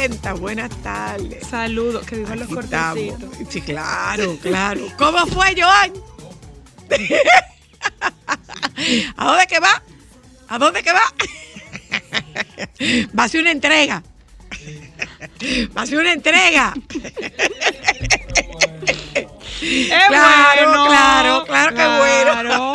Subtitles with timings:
[0.00, 1.46] Buenas tardes.
[1.46, 3.36] Saludos, que vivan los cortecitos.
[3.50, 4.80] Sí, claro, claro.
[4.96, 5.92] ¿Cómo fue, Joan?
[9.18, 9.82] ¿A dónde que va?
[10.48, 11.02] ¿A dónde que va?
[13.18, 14.02] Va a ser una entrega.
[15.76, 16.72] Va a ser una entrega.
[20.08, 20.86] Claro, bueno.
[20.86, 22.72] claro, claro que bueno.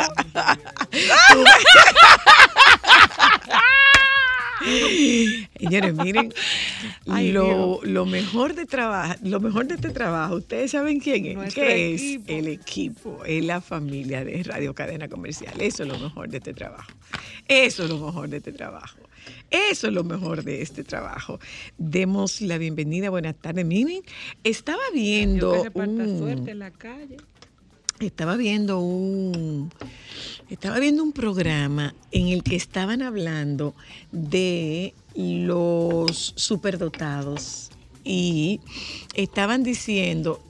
[5.58, 6.32] Señores, miren,
[7.08, 11.34] Ay, lo, lo mejor de trabajo, lo mejor de este trabajo, ustedes saben quién es,
[11.36, 12.24] Nuestro ¿Qué equipo.
[12.32, 15.54] es el equipo, es la familia de Radio Cadena Comercial.
[15.60, 16.90] Eso es lo mejor de este trabajo.
[17.48, 18.98] Eso es lo mejor de este trabajo.
[19.50, 21.38] Eso es lo mejor de este trabajo.
[21.78, 23.64] Demos la bienvenida, buenas tardes.
[23.64, 24.02] Miren,
[24.42, 27.16] estaba viendo que un- suerte en la calle.
[28.00, 29.70] estaba viendo un
[30.50, 33.74] estaba viendo un programa en el que estaban hablando
[34.12, 37.70] de los superdotados
[38.04, 38.60] y
[39.14, 40.42] estaban diciendo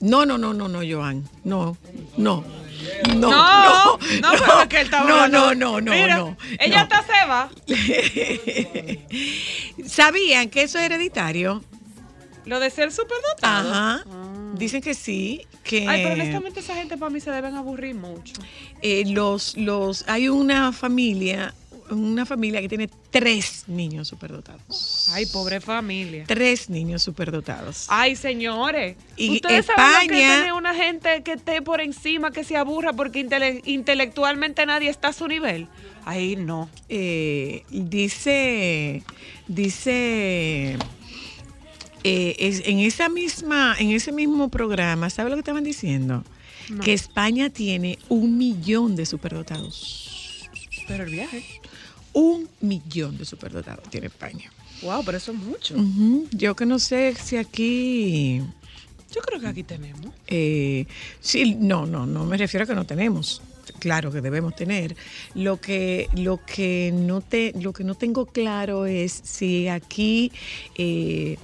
[0.00, 1.76] no no no no no Joan no
[2.16, 2.44] no
[3.14, 6.82] no No, no no, que él no no no no Mira, no Ella no.
[6.82, 7.50] está se va.
[9.86, 11.62] sabían que eso es hereditario
[12.44, 13.70] Lo de ser superdotado.
[13.72, 14.52] ajá Ah.
[14.56, 18.34] dicen que sí que Ay, pero honestamente esa gente para mí se deben aburrir mucho.
[18.82, 21.54] eh, los, los, hay una familia,
[21.90, 25.08] una familia que tiene tres niños superdotados.
[25.12, 26.24] Ay, pobre familia.
[26.26, 27.86] Tres niños superdotados.
[27.88, 28.96] Ay, señores.
[29.16, 32.56] Y Ustedes saben lo que España- tener una gente que esté por encima, que se
[32.56, 35.68] aburra porque intele- intelectualmente nadie está a su nivel.
[36.04, 36.68] Ay, no.
[36.88, 39.02] Eh, dice,
[39.46, 40.76] dice,
[42.04, 46.24] eh, es- en esa misma, en ese mismo programa, ¿sabe lo que estaban diciendo?
[46.70, 46.82] No.
[46.82, 50.48] Que España tiene un millón de superdotados.
[50.86, 51.44] Pero el viaje.
[52.12, 54.50] Un millón de superdotados tiene España.
[54.82, 55.74] Wow, pero eso es mucho.
[56.32, 58.40] Yo que no sé si aquí
[59.12, 60.12] Yo creo que aquí tenemos.
[60.26, 60.86] Eh,
[61.20, 63.42] sí, no, no, no me refiero a que no tenemos.
[63.78, 64.96] Claro que debemos tener.
[65.34, 70.32] Lo que, lo que no te, lo que no tengo claro es si aquí
[70.76, 71.38] eh,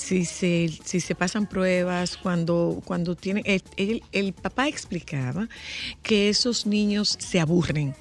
[0.00, 3.42] si se, si se pasan pruebas cuando, cuando tienen.
[3.46, 5.48] El, el- el papá explicaba
[6.02, 7.94] que esos niños se aburren,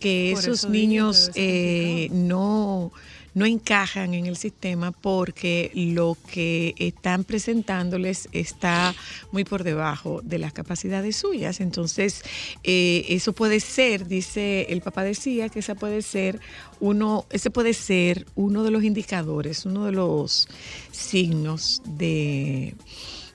[0.00, 2.92] que Por esos eso niños eh, no,
[3.34, 8.94] no encajan en el sistema porque lo que están presentándoles está
[9.30, 11.60] muy por debajo de las capacidades suyas.
[11.60, 12.22] Entonces,
[12.64, 16.40] eh, eso puede ser, dice el papá decía, que esa puede ser
[16.80, 20.48] uno, ese puede ser uno de los indicadores, uno de los
[20.90, 22.74] signos de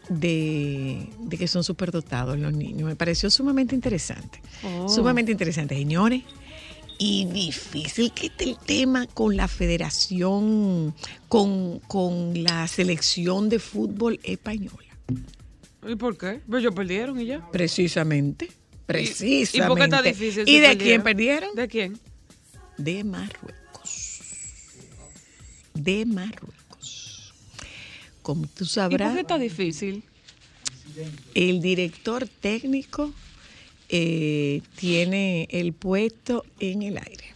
[0.09, 2.87] de, de que son superdotados los niños.
[2.87, 4.41] Me pareció sumamente interesante.
[4.63, 4.87] Oh.
[4.87, 6.23] Sumamente interesante, señores.
[6.99, 10.95] Y difícil que esté el tema con la federación,
[11.27, 14.87] con, con la selección de fútbol española.
[15.87, 16.41] ¿Y por qué?
[16.47, 17.49] Pues ellos perdieron y ya.
[17.51, 18.49] Precisamente.
[18.85, 19.57] Precisamente.
[19.57, 20.43] ¿Y por qué está difícil?
[20.47, 21.55] ¿Y de quién perdieron?
[21.55, 21.99] ¿De quién?
[22.77, 24.19] De Marruecos.
[25.73, 27.33] De Marruecos.
[28.21, 29.09] Como tú ¿Y sabrás.
[29.09, 30.03] por qué está difícil?
[31.35, 33.13] El director técnico
[33.89, 37.33] eh, tiene el puesto en el aire.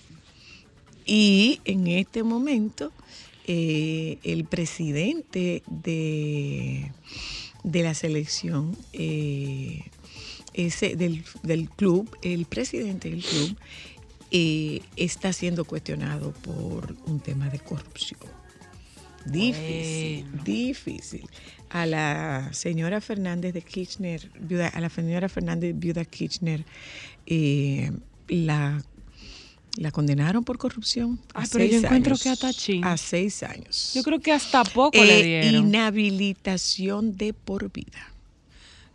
[1.05, 2.91] Y en este momento,
[3.47, 6.91] eh, el presidente de,
[7.63, 9.83] de la selección, eh,
[10.53, 13.57] ese del, del club, el presidente del club,
[14.95, 18.40] está siendo cuestionado por un tema de corrupción.
[19.25, 20.43] Difícil, Bueno.
[20.43, 21.29] difícil.
[21.69, 26.65] A la señora Fernández de Kirchner, viuda- a la señora Fernández viuda Kirchner,
[27.25, 27.91] eh,
[28.27, 28.83] la,
[29.77, 31.19] la condenaron por corrupción.
[31.33, 32.23] a Ay, pero yo encuentro años.
[32.23, 32.83] que hasta chin.
[32.83, 33.91] A seis años.
[33.95, 35.67] Yo creo que hasta poco Eh, le dieron.
[35.67, 38.09] Inhabilitación de por vida.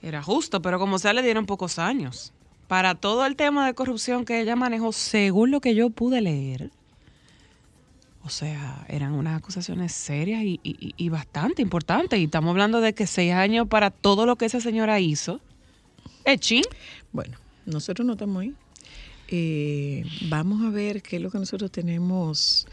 [0.02, 2.32] Era justo, pero como sea, le dieron pocos años.
[2.68, 6.70] Para todo el tema de corrupción que ella manejó, según lo que yo pude leer,
[8.26, 12.18] o sea, eran unas acusaciones serias y, bastante importantes.
[12.18, 15.40] Y estamos hablando de que seis años para todo lo que esa señora hizo.
[16.24, 16.64] ¿Es chin?
[17.12, 18.54] Bueno, nosotros no estamos ahí.
[19.28, 22.66] Eh, vamos a ver qué es lo que nosotros tenemos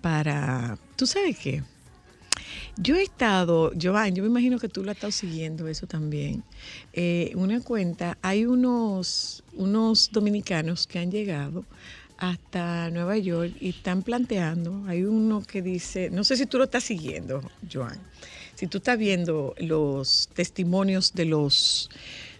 [0.00, 0.78] para...
[0.94, 1.64] ¿Tú sabes qué?
[2.76, 6.44] Yo he estado, Giovanni, yo me imagino que tú lo has estado siguiendo eso también.
[6.92, 11.64] Eh, una cuenta, hay unos, unos dominicanos que han llegado
[12.20, 16.64] hasta Nueva York y están planteando, hay uno que dice, no sé si tú lo
[16.64, 17.98] estás siguiendo, Joan,
[18.54, 21.90] si tú estás viendo los testimonios de los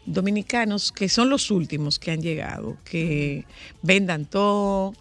[0.06, 3.44] dominicanos, que son los últimos que han llegado, que
[3.82, 4.92] vendan todo,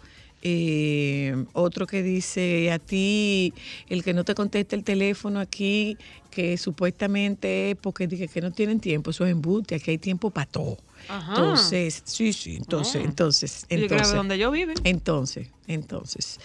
[0.42, 3.52] Eh, otro que dice a ti,
[3.90, 5.98] el que no te contesta el teléfono aquí,
[6.30, 10.30] que supuestamente es porque dice que no tienen tiempo, eso es embuste, aquí hay tiempo
[10.30, 10.78] para todo.
[11.08, 11.30] Ajá.
[11.32, 13.04] Entonces, sí, sí, entonces, Ah.
[13.06, 14.12] entonces, entonces.
[14.14, 14.72] donde yo vivo.
[14.84, 16.38] Entonces, entonces,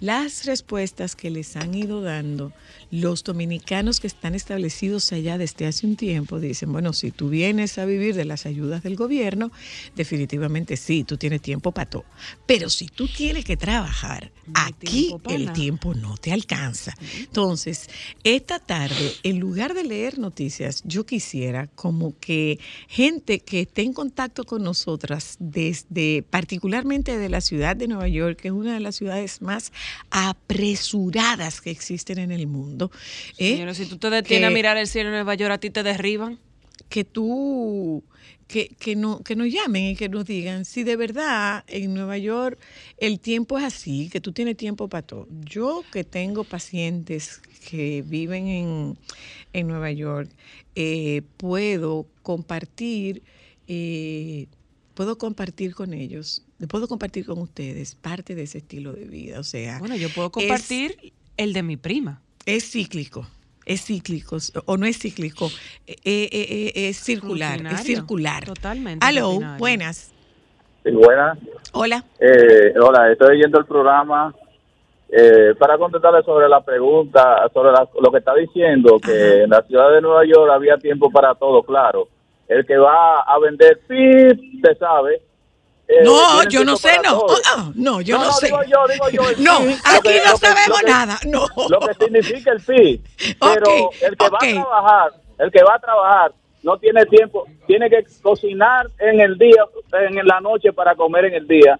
[0.00, 2.52] las respuestas que les han ido dando
[2.90, 7.78] los dominicanos que están establecidos allá desde hace un tiempo dicen, bueno, si tú vienes
[7.78, 9.50] a vivir de las ayudas del gobierno,
[9.96, 12.04] definitivamente sí, tú tienes tiempo para todo.
[12.46, 16.94] Pero si tú tienes que trabajar, No aquí tiempo el tiempo no te alcanza.
[17.18, 17.88] Entonces,
[18.24, 23.92] esta tarde, en lugar de leer noticias, yo quisiera como que gente que esté en
[23.94, 28.80] contacto con nosotras desde particularmente de la ciudad de Nueva York, que es una de
[28.80, 29.72] las ciudades más
[30.10, 32.90] apresuradas que existen en el mundo,
[33.38, 33.52] ¿eh?
[33.52, 35.70] Señores, si tú te detienes que- a mirar el cielo en Nueva York, a ti
[35.70, 36.38] te derriban.
[36.88, 38.02] que tú
[38.52, 42.18] que, que no que nos llamen y que nos digan si de verdad en Nueva
[42.18, 42.58] York
[42.98, 45.26] el tiempo es así, que tú tienes tiempo para todo.
[45.44, 48.98] Yo que tengo pacientes que viven en,
[49.54, 50.28] en Nueva York,
[50.74, 53.22] eh, puedo compartir,
[53.68, 54.46] eh,
[54.94, 59.40] puedo compartir con ellos, puedo compartir con ustedes parte de ese estilo de vida.
[59.40, 62.20] O sea, Bueno, yo puedo es- compartir el de mi prima.
[62.44, 63.26] es cíclico.
[63.66, 64.36] Es cíclico,
[64.66, 65.46] o no es cíclico,
[65.86, 68.44] eh, eh, eh, es circular, es circular.
[68.44, 70.12] totalmente Aló, buenas.
[70.84, 71.38] Sí, buenas.
[71.72, 72.04] Hola.
[72.18, 74.34] Eh, hola, estoy oyendo el programa
[75.08, 79.42] eh, para contestarle sobre la pregunta, sobre la- lo que está diciendo, que Ajá.
[79.44, 82.08] en la ciudad de Nueva York había tiempo para todo, claro.
[82.48, 85.20] El que va a vender pip, se sabe.
[85.92, 87.26] Eh, No, tiene yo no sé, no.
[87.28, 88.46] Ah, ah, no, yo no, sé.
[88.46, 89.22] digo yo, digo yo.
[89.38, 89.52] No,
[89.84, 91.18] aquí que- no sabemos que- nada.
[91.26, 91.46] No.
[91.68, 93.00] Lo que significa el PIB.
[93.40, 96.32] Pero el que va a trabajar, el que va a trabajar,
[96.62, 101.34] no tiene tiempo, tiene que cocinar en el día, en la noche para comer en
[101.34, 101.78] el día.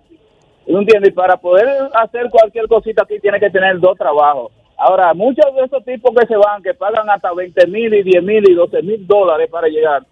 [0.67, 1.11] ¿No entiendes?
[1.11, 4.53] Y para poder hacer cualquier cosita aquí tiene que tener dos trabajos.
[4.77, 8.23] Ahora, muchos de esos tipos que se van, que pagan hasta 20 mil y 10
[8.23, 10.05] mil y 12 mil dólares para llegar,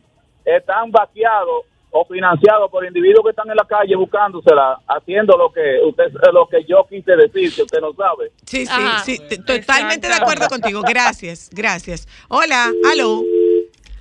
[0.45, 5.81] están vaqueados o financiados por individuos que están en la calle buscándosela, haciendo lo que
[5.87, 8.31] usted, lo que yo quise decir, que usted no sabe.
[8.45, 8.99] Sí, sí, Ajá.
[9.01, 10.83] sí, totalmente de acuerdo contigo.
[10.83, 12.07] Gracias, gracias.
[12.29, 13.23] Hola, aló.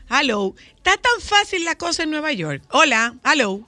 [0.09, 0.53] Aló.
[0.75, 2.63] ¿Está tan fácil la cosa en Nueva York?
[2.71, 3.61] Hola, aló.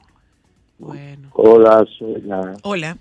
[0.78, 1.30] Bueno.
[1.34, 2.98] Hola, soy la Hola.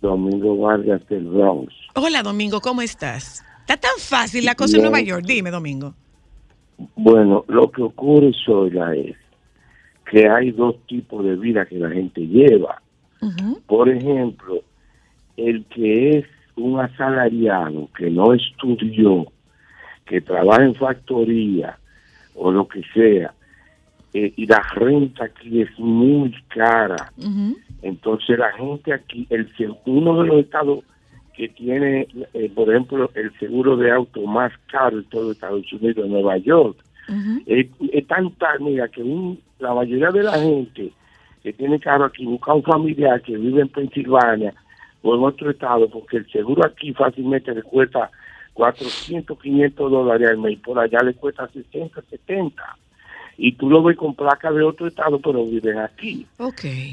[0.00, 1.72] Domingo Vargas del Bronx.
[1.94, 3.44] Hola, Domingo, ¿cómo estás?
[3.60, 4.82] ¿Está tan fácil la cosa en.
[4.82, 5.24] Nueva York?
[5.24, 5.94] Dime, Domingo.
[6.96, 9.16] Bueno, lo que ocurre, Soya, es
[10.04, 12.80] que hay dos tipos de vida que la gente lleva.
[13.66, 14.62] Por ejemplo,
[15.36, 19.26] el que es un asalariado que no estudió,
[20.04, 21.78] que trabaja en factoría
[22.34, 23.32] o lo que sea,
[24.14, 27.12] eh, y la renta aquí es muy cara.
[27.80, 29.48] Entonces la gente aquí, el
[29.86, 30.84] uno de los estados
[31.34, 36.06] que tiene, eh, por ejemplo, el seguro de auto más caro de todo Estados Unidos,
[36.08, 36.76] Nueva York,
[37.46, 40.92] Es, es tan tal, mira, que un- la mayoría de la gente
[41.42, 44.54] que tiene carro aquí busca un familiar que vive en Pensilvania
[45.02, 48.10] o en otro estado, porque el seguro aquí fácilmente le cuesta
[48.54, 52.62] 400, 500 dólares al mes, por allá le cuesta 60, 70.
[53.38, 56.26] Y tú lo ves con placa de otro estado, pero viven aquí.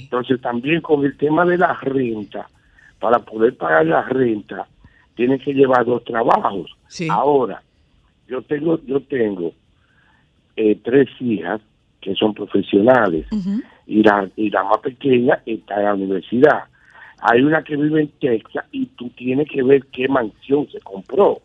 [0.04, 2.50] Entonces también con el tema de la renta,
[3.00, 4.68] para poder pagar la renta,
[5.16, 6.72] tienen que llevar dos trabajos.
[6.88, 7.08] Sí.
[7.12, 7.62] Ahora,
[8.28, 9.54] yo tengo, yo tengo
[10.62, 11.62] eh, tres hijas
[12.02, 13.26] que son profesionales
[13.88, 16.64] y la, y la más pequeña está en la universidad.
[17.22, 21.40] Hay una que vive en Texas y tú tienes que ver qué mansión se compró.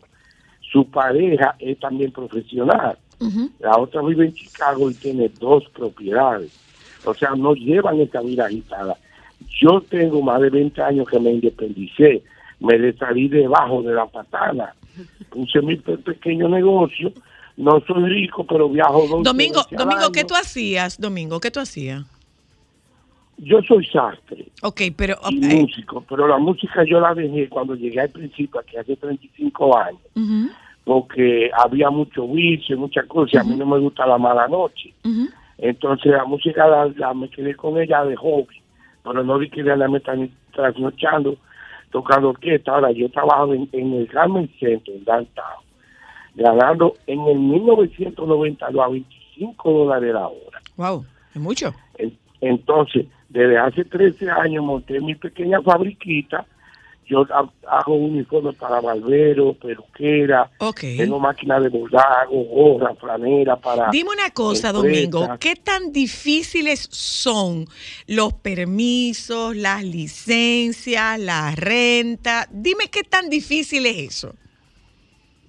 [0.71, 2.97] Su pareja es también profesional.
[3.59, 6.51] La otra vive en Chicago y tiene dos propiedades.
[7.05, 8.95] O sea, no llevan esta vida agitada.
[9.61, 12.21] Yo tengo más de 20 años que me independicé.
[12.59, 14.73] Me salí debajo de la patada.
[15.29, 17.11] Puse mi pe- pequeño negocio.
[17.57, 20.99] No soy rico, pero viajo dos Domingo, veces al Domingo, ¿qué tú hacías?
[20.99, 22.03] Domingo, ¿qué tú hacías?
[23.37, 25.15] Yo soy sastre Ok, pero...
[25.29, 29.77] y músico, pero la música yo la dejé cuando llegué al principio, aquí hace 35
[29.77, 30.49] años, ujú,
[30.85, 34.93] porque había mucho vicio, muchas cosas, y a mí no me gusta la mala noche.
[35.57, 38.61] Entonces la música la, la- me quedé con ella de hobby,
[39.03, 41.37] pero no di que ya me están trasnochando
[41.91, 42.71] tocando orquesta.
[42.73, 45.63] Ahora yo trabajo en, en el Carmen Center, en Downtown,
[46.35, 50.61] ganando en el 1992 a 25 dólares la hora.
[50.77, 51.73] Wow, es mucho.
[51.97, 56.45] En- Entonces, desde hace 13 años monté mi pequeña fabriquita
[57.07, 57.47] yo ha-
[57.79, 60.79] hago uniformes para barberos, peluquera, Ok.
[60.97, 63.91] tengo máquina de bordar, hago gorra, franera para...
[63.91, 65.11] Dime una cosa, empresas.
[65.11, 67.65] Domingo, ¿qué tan difíciles son
[68.07, 72.47] los permisos, las licencias, la renta?
[72.51, 74.33] Dime qué tan difícil es eso.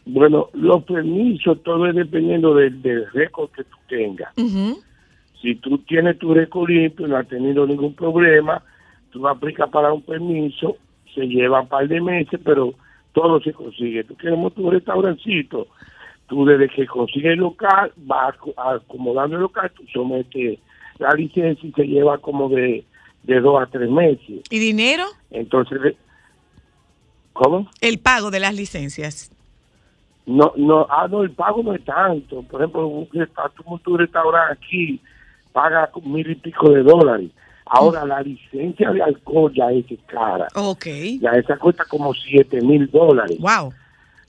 [0.08, 4.32] Bueno, los permisos, todo es dependiendo del, del récord que tú tengas.
[5.42, 8.62] Si tú tienes tu récord limpio, no has tenido ningún problema,
[9.10, 10.76] tú aplicas para un permiso,
[11.14, 12.74] se lleva un par de meses, pero
[13.12, 14.04] todo se consigue.
[14.04, 15.66] Tú quieres montar un restaurancito,
[16.28, 20.58] tú desde que consigues el local, vas aco- acomodando el local, tú sometes
[20.98, 22.84] la licencia y se lleva como de,
[23.24, 24.40] de dos a tres meses.
[24.50, 25.04] ¿Y dinero?
[25.30, 25.96] Entonces,
[27.32, 27.68] ¿cómo?
[27.80, 29.30] El pago de las licencias.
[30.26, 32.42] No, no, ah, no, el pago no es tanto.
[32.42, 35.00] Por ejemplo, un tú un restaurante aquí,
[35.52, 37.30] paga mil y pico de dólares.
[37.64, 40.46] Ahora, la licencia de alcohol ya es cara.
[40.54, 40.86] Ok.
[41.20, 43.38] Ya esa cuesta como siete mil dólares.
[43.40, 43.72] Wow.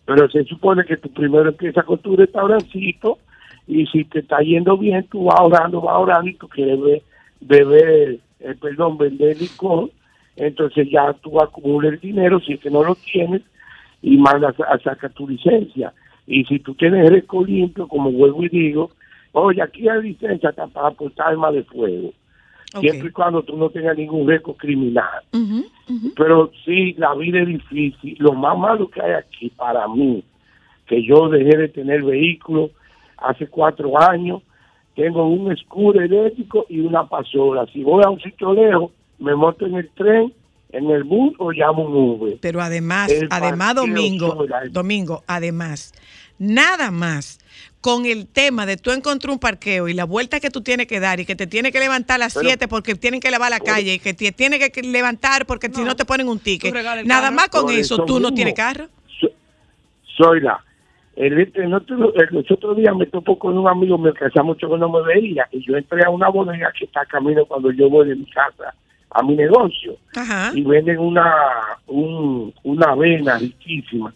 [0.05, 3.19] Pero se supone que tú primero empiezas con tu restaurancito
[3.67, 7.03] y si te está yendo bien, tú vas ahorrando, vas ahorrando y tú quieres be-
[7.41, 9.89] beber, eh, perdón, vender licor.
[10.35, 13.41] Entonces ya tú acumulas el dinero, si es que no lo tienes,
[14.01, 15.93] y mandas a sacar tu licencia.
[16.25, 18.91] Y si tú tienes récord limpio, como vuelvo y digo,
[19.31, 22.11] oye, aquí hay licencia hasta para portar arma de fuego.
[22.79, 25.23] Siempre y cuando tú no tengas ningún récord criminal.
[26.15, 28.17] Pero sí, la vida es difícil.
[28.19, 30.23] Lo más malo que hay aquí para mí,
[30.85, 32.71] que yo dejé de tener vehículo
[33.17, 34.41] hace cuatro años,
[34.95, 37.65] tengo un escudo eléctrico y una pasola.
[37.71, 40.33] Si voy a un sitio lejos, me monto en el tren,
[40.71, 42.37] en el bus o llamo un Uber.
[42.41, 44.45] Pero además, El además Domingo.
[44.71, 45.93] Domingo, además,
[46.37, 47.39] nada más
[47.81, 50.99] con el tema de tú encontrar un parqueo y la vuelta que tú tienes que
[50.99, 53.49] dar y que te tienes que levantar a las Pero- 7 porque tienen que lavar
[53.49, 56.73] la calle y que te tienes que levantar porque si no te ponen un ticket.
[56.73, 57.35] Nada carro.
[57.35, 58.87] más con eso, eso tú no tienes carro.
[59.21, 59.29] So-
[60.17, 60.61] soy la.
[61.15, 64.77] El, el otro, el- días me topó con un amigo mío que hacía mucho que
[64.77, 68.07] no me veía y yo entré a una bodega que está camino cuando yo voy
[68.09, 68.75] de mi casa
[69.11, 69.97] a mi negocio.
[70.15, 70.51] Ajá.
[70.53, 71.33] y venden una
[71.87, 74.13] un, una avena riquísima.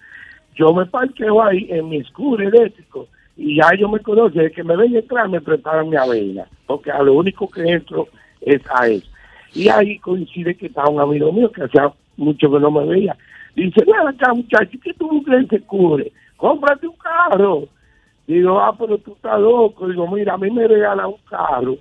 [0.56, 3.08] Yo me parqueo ahí en mi escudo eléctrico
[3.38, 6.92] y ya ellos me conocen, el que me ven entrar me preparan mi avena, porque
[6.92, 8.08] a lo único que entro
[8.42, 9.08] es a eso.
[9.54, 13.16] Y ahí coincide que está un amigo mío que hacía mucho que no me veía.
[13.56, 16.12] Dice, ven acá muchacho, ¿qué tú en ese cubre?
[16.38, 17.68] Cómprate un carro.
[18.28, 19.88] Digo, ah, pero tú estás loco.
[19.88, 21.78] Digo, mira, a mí me regalan un carro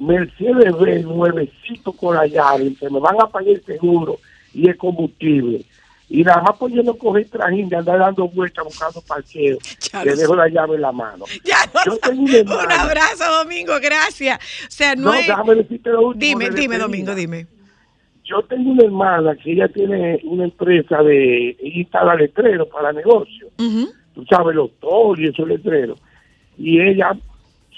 [0.00, 4.18] Mercedes Benz nuevecito con la llave, que me van a pagar el seguro
[4.54, 5.64] y el combustible.
[6.10, 9.58] Y nada más pues no cogí trajín de andar dando vueltas buscando parqueo.
[9.92, 11.24] Ya Le dejo la llave en la mano.
[11.44, 12.18] Ya lo Yo sabes.
[12.28, 14.38] tengo una Un abrazo, Domingo, gracias.
[14.38, 15.26] O sea, no, No, es...
[15.26, 16.20] déjame decirte lo último.
[16.40, 16.78] Dime, dime, despedida.
[16.78, 17.46] Domingo, dime.
[18.24, 23.50] Yo tengo una hermana que ella tiene una empresa de instala letreros para negocios.
[23.58, 23.88] Ujú.
[24.14, 25.98] tú sabes, los toros y esos letreros.
[26.58, 27.16] Y ella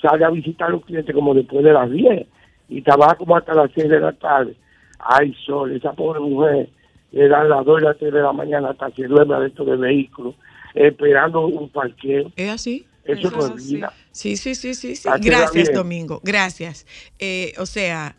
[0.00, 2.26] sale a visitar a los clientes como después de las 10
[2.69, 4.54] y trabaja como hasta las 6 de la tarde.
[4.99, 6.69] Ay, sol, esa pobre mujer
[7.12, 9.78] le dan las 2 y las 3 de la mañana hasta que duerme adentro del
[9.78, 10.35] vehículo,
[10.75, 12.30] esperando un parqueo.
[12.37, 12.87] ¿Es así?
[13.04, 13.75] Eso, Eso no es es así.
[13.76, 13.92] vida.
[14.12, 15.09] Sí, sí, sí, sí, sí.
[15.23, 15.73] Gracias.
[15.73, 16.21] Domingo.
[16.23, 16.87] Gracias.
[17.19, 18.14] Eh, o sea,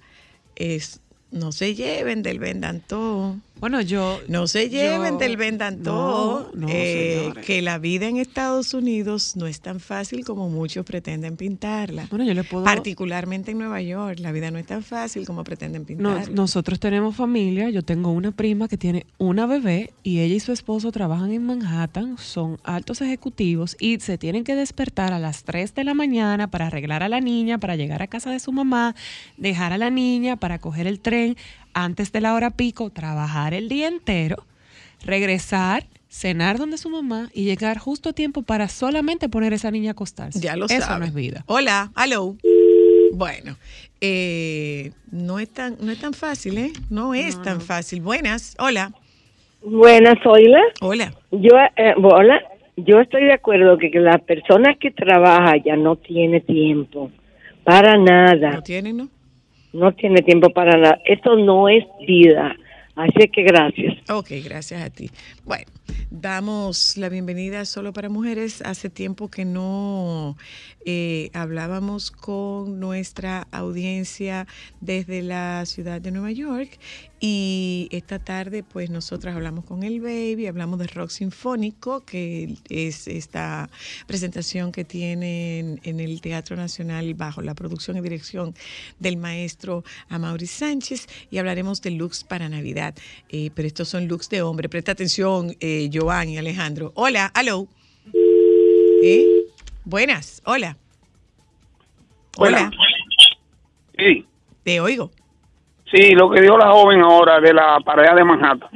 [0.55, 1.00] es
[1.31, 3.37] no se lleven del vendantó.
[3.59, 4.19] Bueno, yo.
[4.27, 6.49] No se lleven yo- del vendantó.
[6.55, 10.83] No, no, eh, que la vida en Estados Unidos no es tan fácil como muchos
[10.83, 12.07] pretenden pintarla.
[12.09, 12.63] Bueno, yo le puedo.
[12.63, 16.25] Particularmente en Nueva York, la vida no es tan fácil como pretenden pintarla.
[16.25, 20.39] No, nosotros tenemos familia, yo tengo una prima que tiene una bebé y ella y
[20.39, 25.43] su esposo trabajan en Manhattan, son altos ejecutivos y se tienen que despertar a las
[25.43, 28.51] 3 de la mañana para arreglar a la niña, para llegar a casa de su
[28.51, 28.95] mamá,
[29.37, 31.20] dejar a la niña para coger el tren
[31.73, 34.45] antes de la hora pico, trabajar el día entero,
[35.05, 39.71] regresar, cenar donde su mamá y llegar justo a tiempo para solamente poner a esa
[39.71, 40.39] niña a acostarse.
[40.39, 40.99] Ya lo Eso sabe.
[40.99, 41.43] no es vida.
[41.47, 42.35] Hola, hello.
[43.13, 43.57] Bueno,
[43.99, 46.71] eh, no es tan, no es tan fácil, ¿eh?
[46.89, 48.01] No es tan fácil.
[48.01, 48.91] Buenas, hola,
[49.63, 50.59] Buenas, Zoila.
[50.81, 51.13] hola.
[51.31, 52.41] Yo, eh, hola.
[52.77, 57.11] Yo estoy de acuerdo que, la persona que trabaja ya no tiene tiempo
[57.63, 58.51] para nada.
[58.53, 59.09] ¿No tienen, no?
[59.73, 60.99] No tiene tiempo para nada.
[61.05, 62.55] Esto no es vida.
[62.95, 63.97] Así que gracias.
[64.09, 65.09] Ok, gracias a ti.
[65.45, 65.65] Bueno,
[66.09, 68.61] Damos la bienvenida solo para mujeres.
[68.61, 70.37] Hace tiempo que no
[70.85, 74.47] eh, hablábamos con nuestra audiencia
[74.81, 76.79] desde la ciudad de Nueva York
[77.23, 83.07] y esta tarde pues nosotras hablamos con el baby, hablamos de rock sinfónico, que es
[83.07, 83.69] esta
[84.07, 88.55] presentación que tienen en el Teatro Nacional bajo la producción y dirección
[88.99, 92.95] del maestro Amaury Sánchez y hablaremos de looks para Navidad.
[93.29, 94.67] Eh, pero estos son looks de hombre.
[94.67, 96.91] Presta atención, eh, Giovanni, Alejandro.
[96.95, 97.67] Hola, hello.
[99.03, 99.25] ¿Eh?
[99.85, 100.77] Buenas, hola.
[102.37, 102.71] Hola,
[103.97, 104.25] Sí,
[104.63, 105.11] te oigo.
[105.91, 108.69] sí, lo que dijo la joven ahora de la pareja de Manhattan.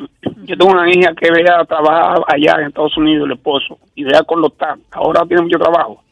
[0.43, 4.21] Yo tengo una hija que veía trabajar allá en Estados Unidos, el esposo, y vea
[4.23, 4.79] con los tax.
[4.91, 6.03] Ahora tiene mucho trabajo.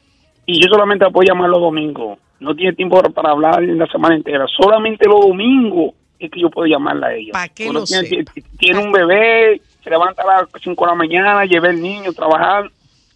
[0.46, 2.18] Y yo solamente la puedo llamar los domingos.
[2.40, 4.46] No tiene tiempo para hablar en la semana entera.
[4.48, 7.32] Solamente los domingos es que yo puedo llamarla a ella.
[7.34, 8.32] Pa' que Bueno, lo tiene, sepa.
[8.58, 12.14] tiene un bebé, se levanta a las 5 de la mañana, lleva el niño a
[12.14, 12.72] trabajar.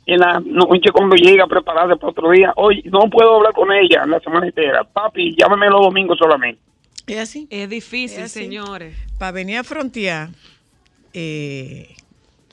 [0.05, 3.71] En la noche cuando llega a prepararse para otro día, oye, no puedo hablar con
[3.73, 4.85] ella en la semana entera.
[4.85, 6.61] Papi, llámame los domingos solamente.
[7.07, 7.47] ¿Es así?
[7.49, 8.43] Es difícil, Es así.
[8.43, 8.95] señores.
[9.19, 10.29] Para venir a frontear,
[11.13, 11.93] eh,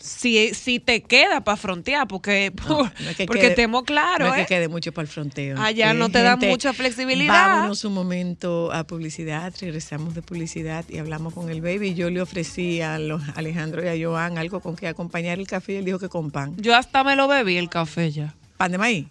[0.06, 4.34] Si, si te queda para frontear, porque, no es que porque quede- estemos claros, no
[4.34, 4.44] es ¿eh?
[4.46, 5.58] que quede mucho para el fronteo.
[5.58, 7.32] Allá Eh, no te dan gente, mucha flexibilidad.
[7.56, 11.94] Vámonos un momento a publicidad, regresamos de publicidad y hablamos con el baby.
[11.94, 15.72] Yo le ofrecí a los Alejandro y a Joan algo con que acompañar el café
[15.72, 16.54] y él dijo que con pan.
[16.58, 18.34] Yo hasta me lo bebí el café ya.
[18.58, 19.06] ¿Pan de maíz?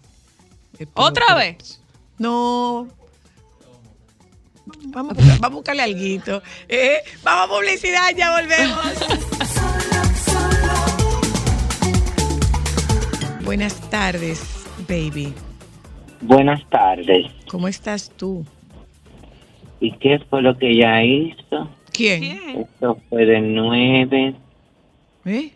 [0.77, 1.81] Eh, ¿Otra pero- vez?
[2.19, 2.87] No.
[4.85, 6.43] Vamos, a buscar- vamos a buscarle alguito.
[6.69, 8.79] Eh, vamos a publicidad, ya volvemos.
[13.43, 15.33] Buenas tardes, baby.
[16.21, 17.27] Buenas tardes.
[17.49, 18.45] ¿Cómo estás tú?
[19.81, 21.69] ¿Y qué fue lo que ella hizo?
[21.91, 22.23] ¿Quién?
[22.61, 24.33] Esto fue de nueve.
[25.25, 25.51] ¿Eh?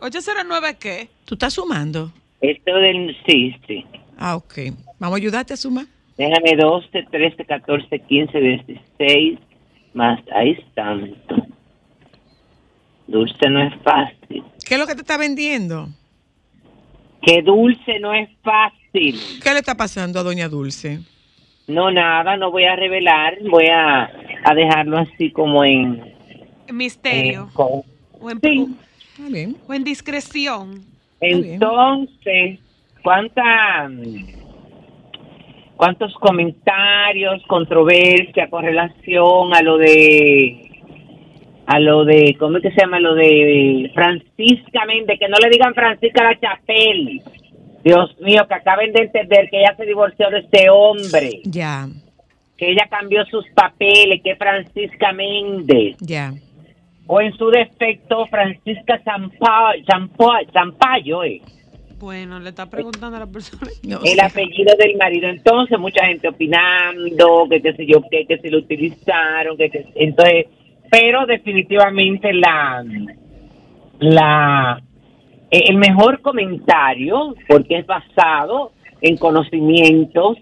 [0.00, 1.08] ¿809 qué?
[1.24, 2.12] ¿Tú estás sumando?
[2.42, 3.86] Esto del sí, sí.
[4.18, 4.54] Ah, ok.
[4.98, 5.86] Vamos a ayudarte a sumar.
[6.18, 9.38] Déjame 12, 13, 14, 15, 16,
[9.94, 11.36] más ahí tanto.
[13.06, 14.44] Dulce no es fácil.
[14.66, 15.88] ¿Qué es lo que te está vendiendo?
[17.26, 19.18] Que dulce no es fácil.
[19.42, 21.00] ¿Qué le está pasando a Doña Dulce?
[21.66, 23.38] No, nada, no voy a revelar.
[23.50, 24.04] Voy a,
[24.44, 26.02] a dejarlo así como en...
[26.72, 27.42] Misterio.
[27.42, 27.82] en con-
[28.20, 28.76] o, en, sí.
[29.30, 29.56] Bien.
[29.66, 30.82] o en discreción.
[31.20, 32.58] Entonces,
[33.02, 33.90] ¿cuánta,
[35.76, 40.70] ¿cuántos comentarios, controversia con relación a lo de,
[41.66, 43.00] a lo de, ¿cómo es que se llama?
[43.00, 47.22] Lo de Francisca Méndez, que no le digan Francisca La Chapelle.
[47.82, 51.86] Dios mío, que acaben de entender que ella se divorció de este hombre, Ya,
[52.56, 56.32] que ella cambió sus papeles, que es Francisca Méndez ya.
[57.06, 61.42] o en su defecto Francisca Zampa, Zampa- Zampayo, eh,
[61.98, 63.70] Bueno, le está preguntando a la persona.
[63.82, 65.28] No, el apellido del marido.
[65.28, 69.86] Entonces, mucha gente opinando, que qué sé yo, que, que si lo utilizaron, que, que-
[69.96, 70.46] entonces,
[70.94, 72.84] pero definitivamente la,
[73.98, 74.80] la,
[75.50, 80.38] eh, el mejor comentario, porque es basado en conocimientos,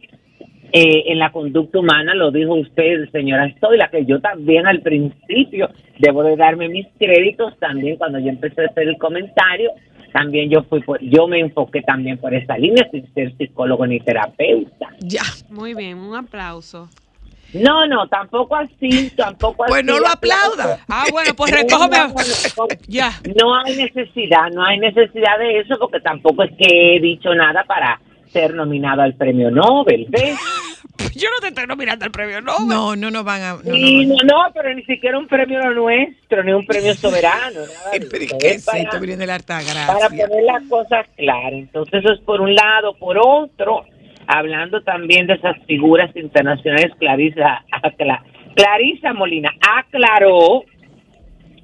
[0.70, 5.70] eh, en la conducta humana, lo dijo usted, señora Stoila, que yo también al principio
[5.98, 9.70] debo de darme mis créditos también cuando yo empecé a hacer el comentario,
[10.12, 14.00] también yo fui por, yo me enfoqué también por esa línea sin ser psicólogo ni
[14.00, 14.90] terapeuta.
[15.00, 15.22] ya.
[15.48, 16.90] Muy bien, un aplauso.
[17.54, 19.86] No, no, tampoco así, tampoco Pues así.
[19.86, 20.78] no lo aplauda.
[20.88, 22.66] Ah, bueno, pues no.
[22.88, 23.12] Ya.
[23.36, 27.64] No hay necesidad, no hay necesidad de eso porque tampoco es que he dicho nada
[27.64, 28.00] para
[28.32, 30.38] ser nominado al premio Nobel, ¿ves?
[31.14, 32.68] Yo no te estoy nominando al premio Nobel.
[32.68, 33.54] No, no nos van a.
[33.62, 37.60] No, Y no, no, no, pero ni siquiera un premio nuestro, ni un premio soberano.
[37.60, 38.38] Nada Pero ¿y eso.
[38.38, 38.90] ¿Qué Es para- esto?
[39.86, 41.52] Para poner las cosas claras.
[41.52, 42.94] Entonces, eso es por un lado.
[42.98, 43.84] Por otro,
[44.38, 48.22] hablando también de esas figuras internacionales, Clarisa, acla-
[48.54, 50.64] Clarisa Molina aclaró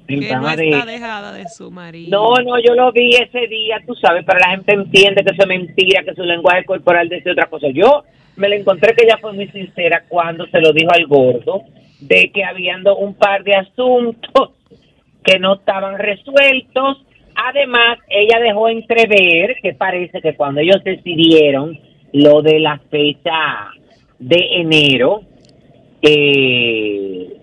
[0.07, 2.09] en Que no programa está de- dejada de su marido.
[2.09, 5.43] No, no, yo lo vi ese día, tú sabes, pero la gente entiende que eso
[5.43, 7.67] es mentira, que su lenguaje corporal dice otra cosa.
[7.73, 8.03] Yo
[8.35, 11.61] me la encontré que ella fue muy sincera cuando se lo dijo al gordo,
[11.99, 14.51] de que habiendo un par de asuntos
[15.23, 17.05] que no estaban resueltos.
[17.35, 21.77] Además, ella dejó entrever que parece que cuando ellos decidieron
[22.13, 23.71] lo de la fecha
[24.17, 25.21] de enero,
[26.01, 27.37] eh,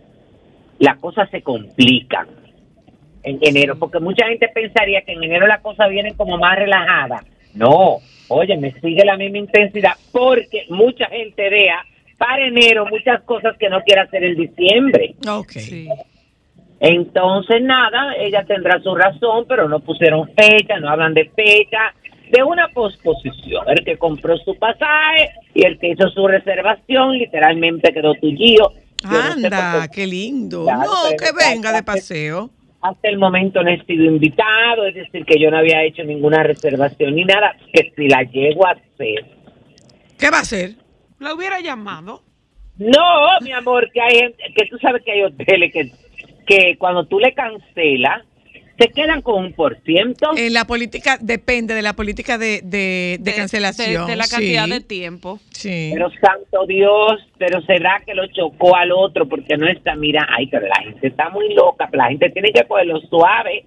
[0.79, 2.29] las cosas se complican
[3.23, 7.25] en enero, porque mucha gente pensaría que en enero las cosas vienen como más relajadas.
[7.55, 7.99] No,
[8.29, 11.85] oye, me sigue la misma intensidad, porque mucha gente vea
[12.19, 15.15] para enero muchas cosas que no quiere hacer en diciembre.
[15.29, 15.51] Ok.
[15.53, 15.89] Sí.
[16.79, 21.95] Entonces, nada, ella tendrá su razón, pero no pusieron fecha, no hablan de fecha,
[22.31, 23.65] de una posposición.
[23.69, 28.73] El que compró su pasaje y el que hizo su reservación literalmente quedó tullido.
[29.03, 30.07] Yo no sé Anda, por qué.
[30.07, 30.65] lindo.
[30.65, 32.51] Claro, no, que venga de paseo.
[32.83, 36.43] Hasta el momento no he sido invitado, es decir, que yo no había hecho ninguna
[36.43, 39.25] reservación ni nada, que si la llego a hacer.
[40.19, 40.75] ¿Qué va a hacer?
[41.19, 42.23] La hubiera llamado.
[42.79, 43.01] No,
[43.43, 45.91] mi amor, que hay gente- que tú sabes que hay hoteles que,
[46.47, 48.23] que cuando tú le cancelas,
[48.79, 50.31] se quedan con un por ciento.
[50.37, 54.05] En la política, depende de la política de, de, de cancelación.
[54.07, 54.71] De, de la cantidad sí.
[54.71, 55.41] de tiempo.
[55.51, 55.91] Sí.
[55.95, 60.47] Pero santo Dios, pero será que lo chocó al otro porque no está, mira, ay,
[60.49, 63.65] pero la gente está muy loca, la gente tiene que cogerlo suave.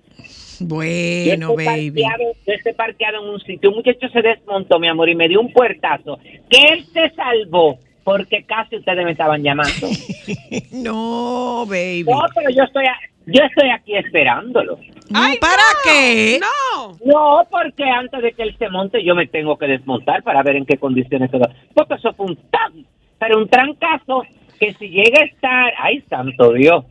[0.62, 1.92] Bueno, baby.
[2.04, 5.28] parqueado- yo estoy parqueado en un sitio, un muchacho se desmontó, mi amor, y me
[5.30, 6.20] dio un puertazo,
[6.50, 9.74] que él se salvó porque casi ustedes me estaban llamando.
[10.72, 12.04] No, baby.
[12.08, 13.00] No, pero yo estoy, a-
[13.34, 14.78] yo estoy aquí esperándolo.
[15.14, 16.40] Ay, ¿Para no, qué?
[16.40, 16.98] No.
[17.06, 20.56] No, porque antes de que él se monte yo me tengo que desmontar para ver
[20.58, 21.48] en qué condiciones quedó.
[21.74, 22.86] Porque eso fue un tan,
[23.18, 24.24] pero un trancazo
[24.60, 26.86] que si llega a estar, ay santo Dios,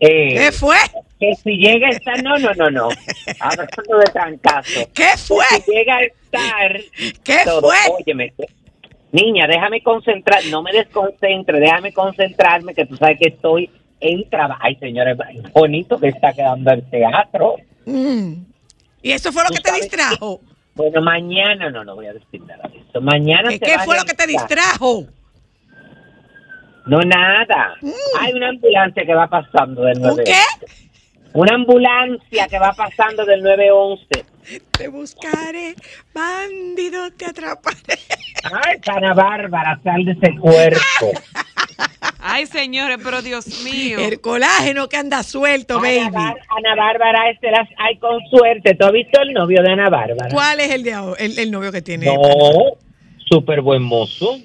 [0.00, 0.76] eh, ¿Qué fue?
[1.20, 2.88] que si llega a estar, no, no, no, no,
[3.40, 5.44] hablando de trancazo, ¿Qué fue?
[5.50, 6.80] que si llega a estar,
[7.24, 7.76] ¿Qué todo, fue?
[8.00, 8.32] óyeme,
[9.12, 13.70] niña, déjame concentrar, no me desconcentre, déjame concentrarme, que tú sabes que estoy
[14.02, 14.60] en trabajo.
[14.62, 15.16] Ay, señores,
[15.52, 17.56] bonito que está quedando el teatro.
[17.86, 18.34] Mm.
[19.02, 20.40] ¿Y eso fue lo que te distrajo?
[20.74, 23.00] Bueno, mañana no, no voy a decir nada de eso.
[23.00, 25.06] Mañana ¿Qué, fue lo que te distrajo?
[26.86, 27.76] No, nada.
[27.80, 27.90] Mm.
[28.20, 30.24] Hay una ambulancia que va pasando del ¿Un 911.
[30.24, 30.66] qué?
[31.34, 34.26] Una ambulancia que va pasando del 911.
[34.72, 35.74] Te buscaré,
[36.12, 37.98] bandido, te atraparé.
[38.44, 41.20] Ay, Ana Bárbara, sal de ese cuerpo.
[42.24, 43.98] Ay, señores, pero Dios mío.
[43.98, 46.10] El colágeno que anda suelto, Ana, baby.
[46.12, 48.74] Bar- Ana Bárbara, este las hay con suerte.
[48.74, 50.28] ¿Tú has visto el novio de Ana Bárbara?
[50.32, 52.06] ¿Cuál es el, de ahora- el, el novio que tiene?
[52.06, 52.14] No,
[53.28, 54.36] súper buen mozo.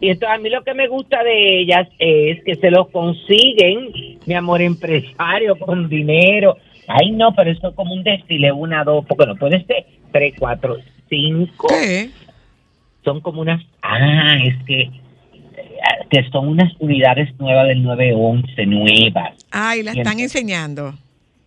[0.00, 4.18] Y entonces a mí lo que me gusta de ellas es que se los consiguen,
[4.26, 6.56] mi amor, empresario con dinero.
[6.88, 10.34] Ay, no, pero eso es como un desfile, una, dos, porque no puede ser tres,
[10.38, 10.76] cuatro,
[11.08, 11.68] cinco.
[11.68, 12.10] ¿Qué?
[13.04, 14.90] Son como unas, ah, es que,
[16.10, 19.34] que son unas unidades nuevas del 911, nuevas.
[19.50, 20.94] Ay, la Y están entonces- enseñando.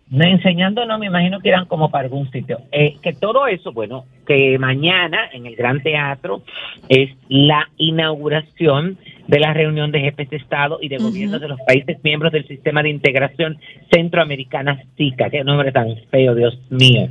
[0.08, 2.60] No, enseñando, no, me imagino que irán como para algún sitio.
[2.70, 6.42] Eh, que todo eso, bueno, que mañana en el Gran Teatro
[6.88, 11.08] es la inauguración de la reunión de jefes de Estado y de Ujú.
[11.08, 13.58] gobiernos de los países miembros del Sistema de Integración
[13.92, 15.28] Centroamericana SICA.
[15.28, 17.08] Qué nombre tan feo, Dios mío.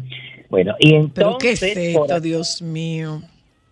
[0.50, 3.20] Bueno, y Pero qué es entonces, por, Dios mío.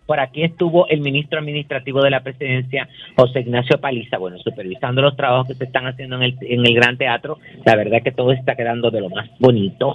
[0.06, 5.16] Por aquí estuvo el ministro administrativo de la presidencia, José Ignacio Paliza, bueno, supervisando los
[5.16, 7.38] trabajos que se están haciendo en el, en el Gran Teatro.
[7.64, 9.92] La verdad que todo está quedando de lo más bonito.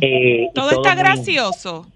[0.00, 1.86] Eh, Todo está muy- gracioso.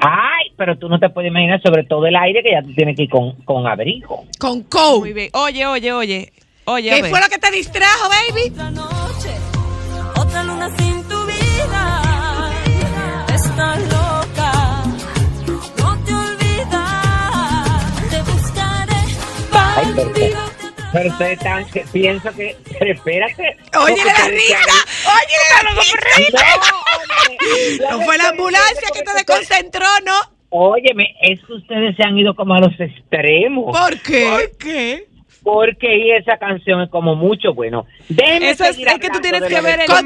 [0.00, 2.94] Ay, pero tú no te puedes imaginar sobre todo el aire que ya tú tienes
[2.96, 4.24] que ir con, con abrigo.
[4.38, 4.64] Con.
[5.00, 5.30] Muy bien.
[5.34, 6.32] Oye, oye, oye.
[6.66, 8.50] Oye, ¿Qué fue lo que te distrajo, baby?
[8.52, 9.30] Otra noche,
[10.20, 12.02] otra luna sin tu vida.
[13.34, 13.97] Estás
[20.92, 23.56] Pero ustedes están, que pienso que, pero espérate.
[23.78, 24.58] Oye, la risa.
[25.04, 26.46] Oye, la risa.
[27.90, 30.14] No, No fue la ambulancia que te desconcentró, ¿no?
[30.50, 33.76] Óyeme, es que ustedes se han ido como a los extremos.
[33.76, 34.26] ¿Por qué?
[34.30, 35.07] ¿Por qué?
[35.50, 37.86] Porque y esa canción es como mucho bueno.
[38.10, 40.02] Déjenme Eso es, que tú tienes que ver el Continúa,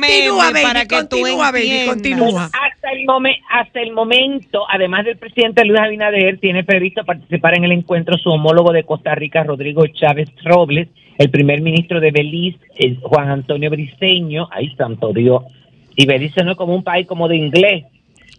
[0.46, 1.94] meme baby, para que tú continúa, baby, entiendas.
[1.94, 2.44] continúa.
[2.44, 7.64] Hasta el, momen- hasta el momento, además del presidente Luis Abinader, tiene previsto participar en
[7.64, 10.86] el encuentro su homólogo de Costa Rica, Rodrigo Chávez Robles,
[11.18, 15.42] el primer ministro de Belice, eh, Juan Antonio Briceño, ay santo Dios,
[15.96, 17.84] y Belice no es como un país como de inglés.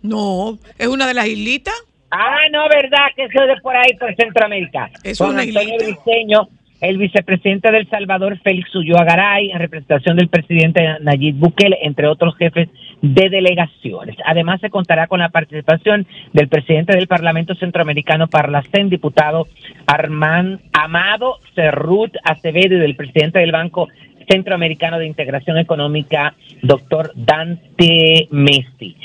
[0.01, 1.73] No, es una de las islitas.
[2.11, 4.89] Ah, no, verdad, que eso es de por ahí, por Centroamérica.
[5.03, 6.01] Es Juan una Antonio islita.
[6.03, 6.47] Briceño,
[6.83, 12.35] el vicepresidente del Salvador, Félix Ulloa Garay, en representación del presidente Nayib Bukele, entre otros
[12.35, 12.67] jefes
[13.01, 14.17] de delegaciones.
[14.25, 19.47] Además, se contará con la participación del presidente del Parlamento Centroamericano Parlacén, diputado
[19.87, 23.87] Armán Amado Cerrut Acevedo, y del presidente del Banco
[24.29, 28.97] Centroamericano de Integración Económica, doctor Dante Mesti.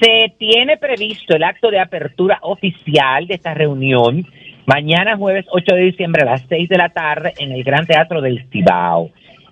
[0.00, 4.26] Se tiene previsto el acto de apertura oficial de esta reunión
[4.68, 8.20] mañana jueves 8 de diciembre a las 6 de la tarde en el Gran Teatro
[8.20, 9.10] del Cibao.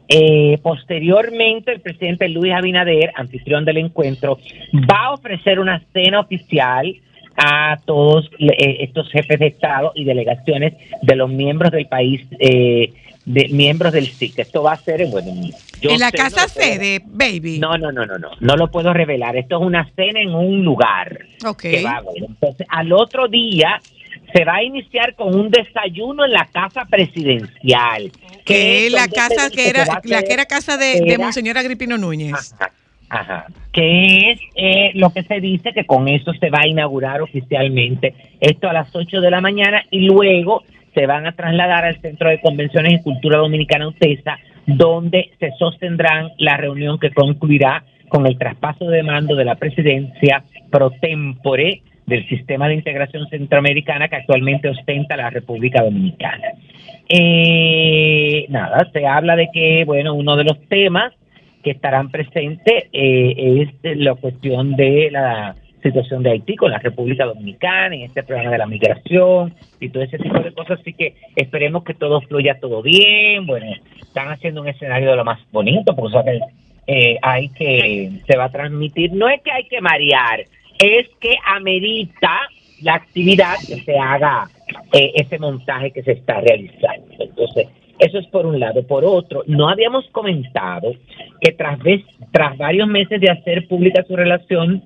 [0.09, 4.38] Eh, posteriormente, el presidente Luis Abinader, anfitrión del encuentro,
[4.74, 6.94] va a ofrecer una cena oficial
[7.35, 12.92] a todos eh, estos jefes de Estado y delegaciones de los miembros del país eh,
[13.24, 14.38] de miembros del SIC.
[14.38, 15.33] Esto va a ser en, bueno,
[15.81, 17.59] yo en la sé, casa no sede, baby.
[17.59, 19.35] No, no, no, no, no, no lo puedo revelar.
[19.37, 21.20] Esto es una cena en un lugar.
[21.44, 21.62] Ok.
[21.62, 22.22] que va a haber.
[22.29, 23.81] Entonces, al otro día
[24.37, 28.11] se va a iniciar con un desayuno en la casa presidencial.
[28.44, 31.96] que es la casa que era la que era casa de, de era- Monseñor Agripino
[31.96, 32.55] Núñez.
[32.59, 32.70] Ajá,
[33.09, 33.46] ajá.
[33.72, 38.14] Que es eh, lo que se dice que con eso se va a inaugurar oficialmente
[38.40, 40.62] esto a las 8 de la mañana y luego
[40.94, 46.31] se van a trasladar al Centro de Convenciones y Cultura Dominicana UTESA, donde se sostendrán
[46.38, 52.27] la reunión que concluirá con el traspaso de mando de la presidencia pro tempore del
[52.29, 56.53] sistema de integración centroamericana que actualmente ostenta la República Dominicana.
[57.09, 61.12] Eh, nada, se habla de que, bueno, uno de los temas
[61.62, 67.25] que estarán presentes eh, es la cuestión de la situación de Haití con la República
[67.25, 70.81] Dominicana y este programa de la migración y todo ese tipo de cosas.
[70.81, 73.47] Así que esperemos que todo fluya todo bien.
[73.47, 73.66] Bueno,
[74.01, 76.40] están haciendo un escenario de lo más bonito, porque
[76.87, 79.12] eh, hay que, se va a transmitir.
[79.12, 80.45] No es que hay que marear,
[80.79, 82.41] es que amerita
[82.83, 84.49] la actividad que se haga
[84.93, 87.15] eh, ese montaje que se está realizando.
[87.19, 88.87] Entonces, eso es por un lado.
[88.87, 90.93] Por otro, no habíamos comentado
[91.41, 94.85] que tras, vez, tras varios meses de hacer pública su relación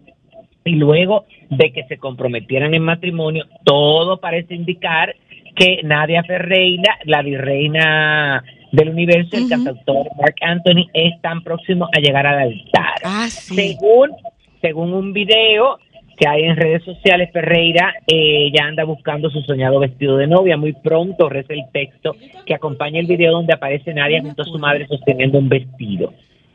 [0.64, 5.16] y luego de que se comprometieran en matrimonio, todo parece indicar
[5.56, 12.00] que Nadia Ferreira, la virreina del universo, el cantautor Mark Anthony, es tan próximo a
[12.00, 12.94] llegar al altar.
[13.04, 13.54] Ah, sí.
[13.54, 14.10] Según,
[14.60, 15.78] según un video
[16.18, 20.56] que hay en redes sociales, Ferreira eh, ya anda buscando su soñado vestido de novia.
[20.58, 24.58] Muy pronto reza el texto que acompaña el video donde aparece Nadia junto a su
[24.58, 26.12] madre sosteniendo un vestido.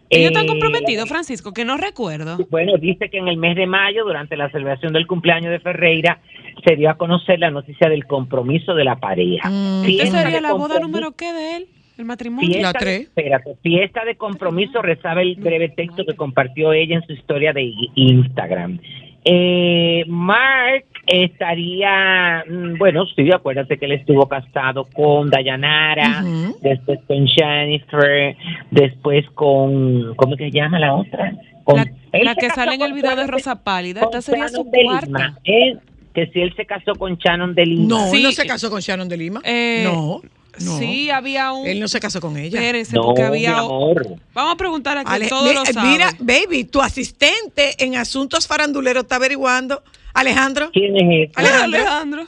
[0.08, 2.38] Ellos están Eh, comprometidos, Francisco, que no recuerdo.
[2.52, 6.20] bueno, dice que en el mes de mayo, durante la celebración del cumpleaños de Ferreira,
[6.64, 9.50] se dio a conocer la noticia del compromiso de la pareja.
[9.50, 9.78] Mm.
[9.82, 11.68] ¿Esta Fiesta sería la boda número qué de él?
[11.98, 12.50] ¿El matrimonio?
[12.50, 13.02] Fiesta, La tres.
[13.02, 17.72] espérate, fiesta de compromiso, rezaba el breve texto que compartió ella en su historia de
[17.96, 18.80] Instagram.
[19.28, 26.24] Eh, Mark estaría, mm, bueno, sí, acuérdate que él estuvo casado con Dayanara,
[26.62, 28.36] después con Jennifer,
[28.72, 31.34] después con, ¿cómo que se llama la otra?
[31.64, 31.78] Con-
[32.14, 34.02] La, que sale en el con video de Shannon Rosa Pálida.
[34.02, 35.38] Esta sería Shannon su de cuarta.
[35.44, 35.80] Él-
[36.14, 37.88] que si él se casó con Shannon de Lima.
[37.90, 38.18] No, Sí.
[38.18, 39.42] él no se casó con Sharon de Lima.
[39.44, 40.22] Eh, no,
[40.62, 40.78] no.
[40.80, 41.68] Sí, había un...
[41.68, 42.60] Él no se casó con ella.
[42.60, 43.58] Espérense, No, porque mi había...
[43.60, 44.06] amor.
[44.34, 45.92] Vamos a preguntar aquí, Ale- todos mi- lo saben.
[45.92, 49.84] mira, baby, tu asistente en asuntos faranduleros está averiguando.
[50.14, 50.70] Alejandro.
[50.72, 51.32] ¿Quién es ese?
[51.36, 51.80] Alejandro.
[51.80, 52.28] Alejandro.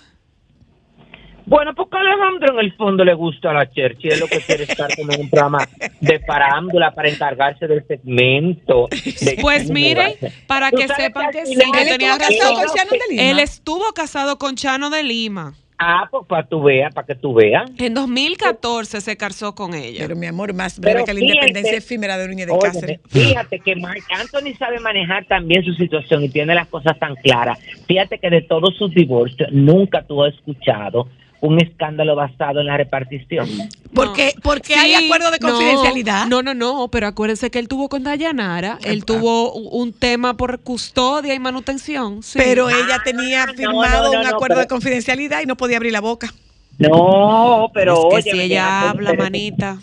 [1.45, 4.65] Bueno, porque a Alejandro en el fondo le gusta la Cherchi, es lo que quiere
[4.65, 5.65] estar como en un programa
[6.01, 8.89] de parándula para encargarse del segmento.
[8.89, 10.13] de Pues miren,
[10.45, 12.65] para que sepan al que sí, Él tenía estuvo casado razón.
[12.67, 13.23] con Sharon de Lima.
[13.31, 15.53] Él estuvo casado con Chano de Lima.
[15.79, 17.69] Ah, pues para tú veas, para que tú veas.
[17.77, 19.99] En 2014 se casó con ella.
[20.07, 22.73] Pero mi amor, más breve Pero que la fíjate- independencia efímera de Núñez de Óyeme,
[22.73, 22.99] Cáceres.
[23.07, 27.59] fíjate que Mark Anthony sabe manejar también su situación y tiene las cosas tan claras.
[27.87, 31.07] Fíjate que de todos sus divorcios nunca tú has escuchado
[31.41, 33.47] un escándalo basado en la repartición.
[33.93, 36.25] Porque, porque hay Sí, acuerdo de no, confidencialidad.
[36.27, 39.05] No, no, no, pero acuérdense que él tuvo con Dayanara, él Ah.
[39.05, 42.23] tuvo un tema por custodia y manutención.
[42.23, 42.39] sí.
[42.41, 45.55] Pero ella tenía no, firmado no, no, un no, acuerdo pero- de confidencialidad y no
[45.55, 46.33] podía abrir la boca.
[46.79, 49.77] No, pero es que oye, si ella habla, pero- manita.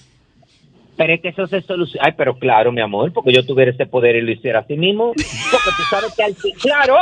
[0.97, 2.07] Pero es que eso se soluciona.
[2.07, 5.09] Ay, pero claro, mi amor, porque yo tuviera ese poder y lo hiciera así mismo.
[5.13, 6.97] Porque tú sabes que al fin, claro,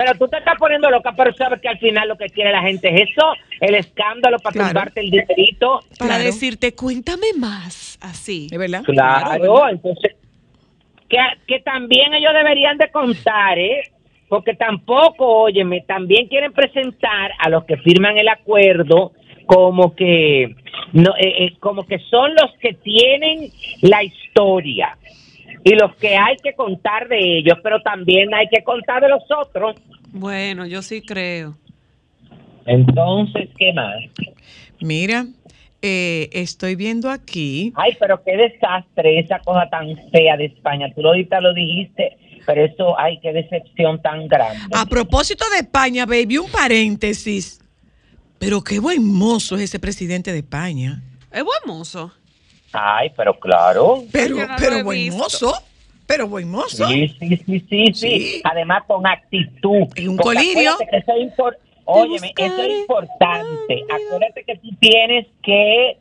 [0.00, 2.62] pero tú te estás poniendo loca, pero sabes que al final lo que quiere la
[2.62, 4.68] gente es eso, el escándalo para Claro.
[4.68, 5.80] tumbarte el dinerito.
[5.98, 6.24] Para Claro.
[6.24, 8.48] decirte, cuéntame más, así.
[8.50, 8.82] ¿Es verdad?
[8.84, 10.16] Claro, entonces,
[11.06, 13.82] que, que también ellos deberían de contar, ¿eh?
[14.30, 19.12] Porque tampoco, óyeme, también quieren presentar a los que firman el acuerdo
[19.44, 20.54] como que
[20.94, 23.50] no eh, eh, como que son los que tienen
[23.82, 24.96] la historia
[25.64, 29.22] y los que hay que contar de ellos, pero también hay que contar de los
[29.30, 29.76] otros.
[30.12, 31.56] Bueno, yo sí creo.
[32.66, 33.96] Entonces, ¿qué más?
[34.80, 35.26] Mira,
[35.82, 37.72] eh, estoy viendo aquí.
[37.76, 40.92] Ay, pero qué desastre esa cosa tan fea de España.
[40.94, 44.60] Tú lo ahorita lo dijiste, pero eso, ay, qué decepción tan grande.
[44.74, 47.60] A propósito de España, baby, un paréntesis.
[48.38, 51.02] Pero qué buen mozo es ese presidente de España.
[51.30, 52.12] Es buen mozo.
[52.72, 54.04] Ay, pero claro.
[54.12, 55.16] Pero, no pero buen visto.
[55.18, 55.54] mozo.
[56.06, 56.86] Pero buen mozo.
[56.88, 58.40] Sí, sí, sí, sí, sí, Sí.
[58.44, 59.86] Además con actitud.
[59.96, 60.72] Y un Porque colirio.
[60.72, 61.56] acuérdate que eso es
[61.92, 63.84] Óyeme, eso es importante.
[63.90, 65.98] Acuérdate que tú tienes que,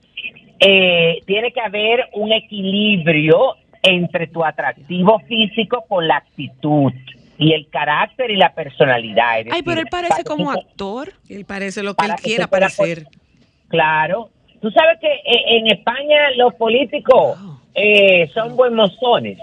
[0.59, 6.91] eh, tiene que haber un equilibrio entre tu atractivo físico con la actitud
[7.39, 9.37] y el carácter y la personalidad.
[9.51, 11.13] Ay, pero él parece como actor.
[11.29, 13.07] Él parece lo que él quiera parecer.
[13.69, 14.29] Claro,
[14.61, 17.37] Tú sabes que eh, en España los políticos
[17.75, 19.37] eh, son buen mozones.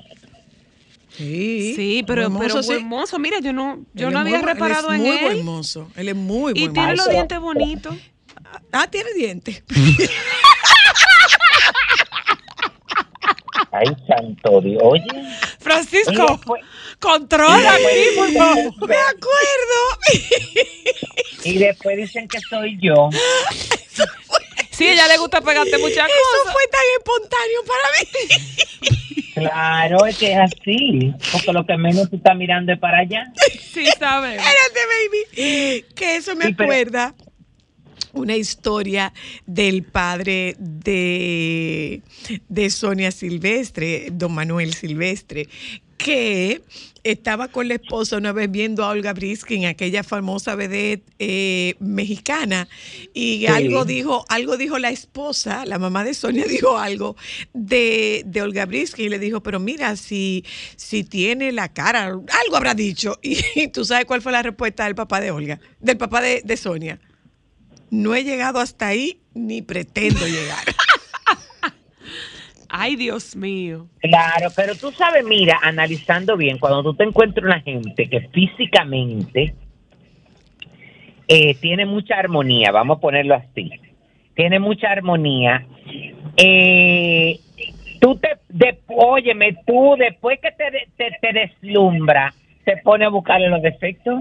[1.11, 2.68] Sí, Sí, pero, buen pero mozo, sí.
[2.74, 5.12] buen mozo, mira, yo no, yo Él no es había muy reparado él en es
[5.12, 5.24] muy él.
[5.24, 5.88] buen mozo.
[5.96, 7.05] Él es muy Y buen tiene mozo.
[7.05, 7.94] los dientes bonitos.
[8.72, 9.62] Ah, tiene dientes.
[13.72, 14.83] Ay, santo Dios.
[14.83, 15.02] Oye.
[15.59, 16.62] Francisco, Y después-
[17.00, 18.88] controla y aquí, por favor.
[18.88, 19.81] Me acuerdo.
[21.44, 23.09] Y después dicen que soy yo.
[24.77, 26.53] Sí, a ella le gusta pegarte muchas Eso cosas.
[26.53, 29.33] fue tan espontáneo para mí.
[29.35, 31.12] Claro, es que es así.
[31.33, 33.33] Porque lo que menos tú estás mirando es para allá.
[33.73, 34.41] Sí, sabes.
[34.43, 34.81] Espérate,
[35.35, 35.85] baby.
[35.95, 37.15] Que eso me Sí, pero- acuerda
[38.12, 39.12] una historia
[39.45, 42.01] del padre de,
[42.49, 45.49] de Sonia Silvestre, don Manuel Silvestre,
[45.96, 46.62] que
[47.04, 52.68] estaba con la esposa una vez viendo a Olga Briskin, aquella famosa vedette eh, mexicana,
[53.14, 57.16] y algo dijo, algo dijo la esposa, la mamá de Sonia dijo algo
[57.52, 60.44] de, de Olga Briskin y le dijo, pero mira, si,
[60.76, 63.18] si tiene la cara, algo habrá dicho.
[63.56, 66.56] Y, tú sabes cuál fue la respuesta del papá de Olga, del papá de, de
[66.56, 67.00] Sonia.
[67.90, 70.64] No he llegado hasta ahí ni pretendo llegar.
[72.68, 73.87] Ay, Dios mío.
[74.00, 79.55] Claro, pero tú sabes, mira, analizando bien, cuando tú te encuentras una gente que físicamente
[81.29, 83.70] eh, tiene mucha armonía, vamos a ponerlo así,
[84.35, 85.66] tiene mucha armonía,
[86.37, 87.38] eh,
[88.00, 92.33] tú te, de, óyeme, tú después que te, te, te deslumbra,
[92.64, 94.18] te pone a buscarle los defectos.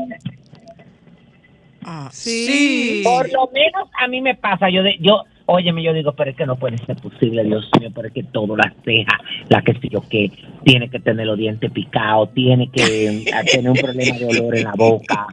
[1.84, 3.01] Ah, Sí.
[3.03, 6.38] Por lo menos a mí me pasa, yo de, yo, óyeme, yo digo, pero es
[6.38, 9.73] que no puede ser posible, Dios mío, pero es que todo, las cejas, la que
[9.73, 10.31] sé yo que
[10.63, 14.63] tiene que tener los dientes picados, tiene que eh, tener un problema de olor en
[14.63, 15.27] la boca,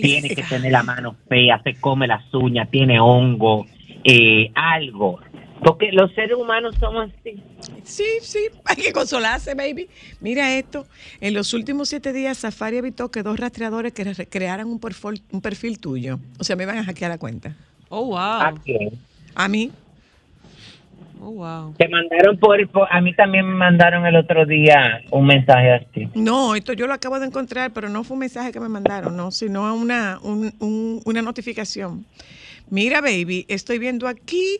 [0.00, 3.66] tiene que tener la mano fea, se come las uñas, tiene hongo,
[4.04, 5.20] eh, algo.
[5.64, 7.40] Porque los seres humanos somos así.
[7.84, 9.88] Sí, sí, hay que consolarse, baby.
[10.20, 10.86] Mira esto,
[11.20, 15.22] en los últimos siete días Safari evitó que dos rastreadores que re- crearan un perfil,
[15.30, 16.18] un perfil tuyo.
[16.40, 17.54] O sea, me iban a hackear la cuenta.
[17.90, 18.16] Oh, wow.
[18.18, 18.90] ¿A quién?
[19.34, 19.70] A mí.
[21.20, 21.74] Oh, wow.
[21.78, 26.08] Te mandaron por, por- a mí también me mandaron el otro día un mensaje así.
[26.14, 29.16] No, esto yo lo acabo de encontrar, pero no fue un mensaje que me mandaron,
[29.16, 32.04] no, sino una, un- un- una notificación.
[32.70, 34.58] Mira, baby, estoy viendo aquí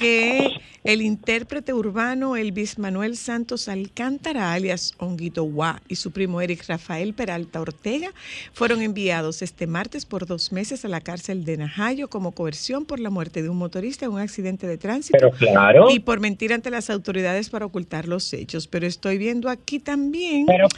[0.00, 0.48] que
[0.82, 7.12] el intérprete urbano Elvis Manuel Santos Alcántara, alias Honguito Guá, y su primo Eric Rafael
[7.12, 8.08] Peralta Ortega
[8.54, 12.98] fueron enviados este martes por dos meses a la cárcel de Najayo como coerción por
[12.98, 15.90] la muerte de un motorista en un accidente de tránsito Pero claro.
[15.90, 18.66] y por mentir ante las autoridades para ocultar los hechos.
[18.66, 20.68] Pero estoy viendo aquí también Pero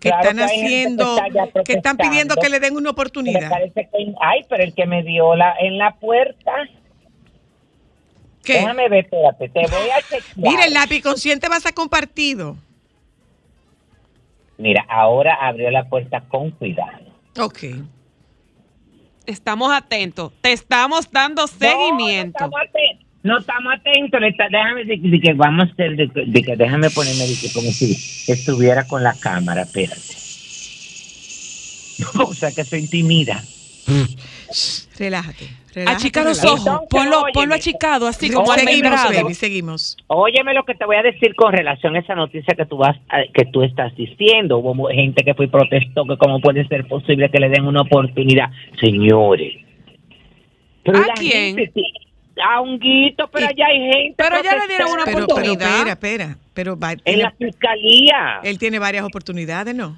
[0.00, 1.16] que claro están que que haciendo,
[1.64, 3.48] que están pidiendo que le den una Me oportunidad.
[3.48, 6.52] parece que, ay, pero el que me dio la, en la puerta.
[8.44, 8.54] ¿Qué?
[8.54, 10.22] Déjame ver, espérate, te voy a chequear.
[10.36, 12.56] Mira, el lápiz consciente va a ser compartido.
[14.58, 17.04] Mira, ahora abrió la puerta con cuidado.
[17.38, 17.64] Ok.
[19.26, 20.32] Estamos atentos.
[20.40, 22.44] Te estamos dando seguimiento.
[22.44, 23.04] No, no estamos atentos.
[23.22, 24.20] No estamos atentos.
[24.50, 27.50] déjame decir de que vamos a hacer, de, que- de que déjame ponerme de que
[27.52, 27.92] como si
[28.30, 30.00] estuviera con la cámara, espérate.
[32.22, 33.42] O sea que se intimida.
[34.98, 35.48] Relájate.
[35.74, 36.48] relájate Achica los relájate.
[36.70, 36.82] ojos.
[36.82, 37.32] Entonces, Ponlo, óyeme.
[37.32, 39.96] ponlo achicado, así como seguimos, baby, seguimos.
[40.06, 42.96] Óyeme lo que te voy a decir con relación a esa noticia que tú vas
[43.08, 44.58] a- que tú estás diciendo.
[44.58, 47.80] Hubo gente que fue y protestó que cómo puede ser posible que le den una
[47.82, 48.50] oportunidad.
[48.80, 49.54] Señores.
[50.84, 51.56] Pero ¿A quién?
[51.56, 51.82] gente
[52.44, 54.14] a Honguito, pero Y- allá hay gente.
[54.16, 55.88] Pero ya le dieron una Pero, pero oportunidad.
[55.88, 56.36] espera, espera.
[56.52, 58.40] Pero va- En tiene- la fiscalía.
[58.42, 59.96] él tiene varias oportunidades, ¿no?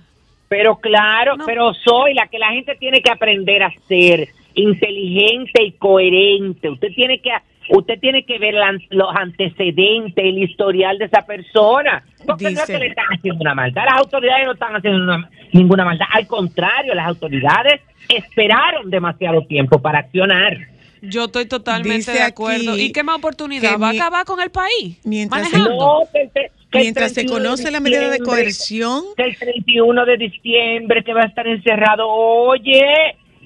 [0.48, 1.44] Pero claro, No.
[1.44, 6.68] pero soy la que la gente tiene que aprender a ser inteligente y coherente.
[6.70, 7.30] Usted tiene que
[7.68, 12.04] usted tiene que ver la- los antecedentes, el historial de esa persona.
[12.24, 13.84] Porque no es Dice- que le están haciendo una maldad.
[13.86, 16.06] Las autoridades no están haciendo una- ninguna maldad.
[16.12, 20.56] Al contrario, las autoridades esperaron demasiado tiempo para accionar.
[21.02, 22.76] Yo estoy totalmente Dice de acuerdo.
[22.78, 23.72] ¿Y qué más oportunidad?
[23.72, 24.98] que ¿Va a acabar con el país?
[25.04, 25.52] Mientras-.
[25.52, 26.30] No, que
[26.70, 31.14] que Mientras se 31 conoce la medida de coerción, que el 31 de diciembre que
[31.14, 32.08] va a estar encerrado.
[32.08, 32.82] Oye,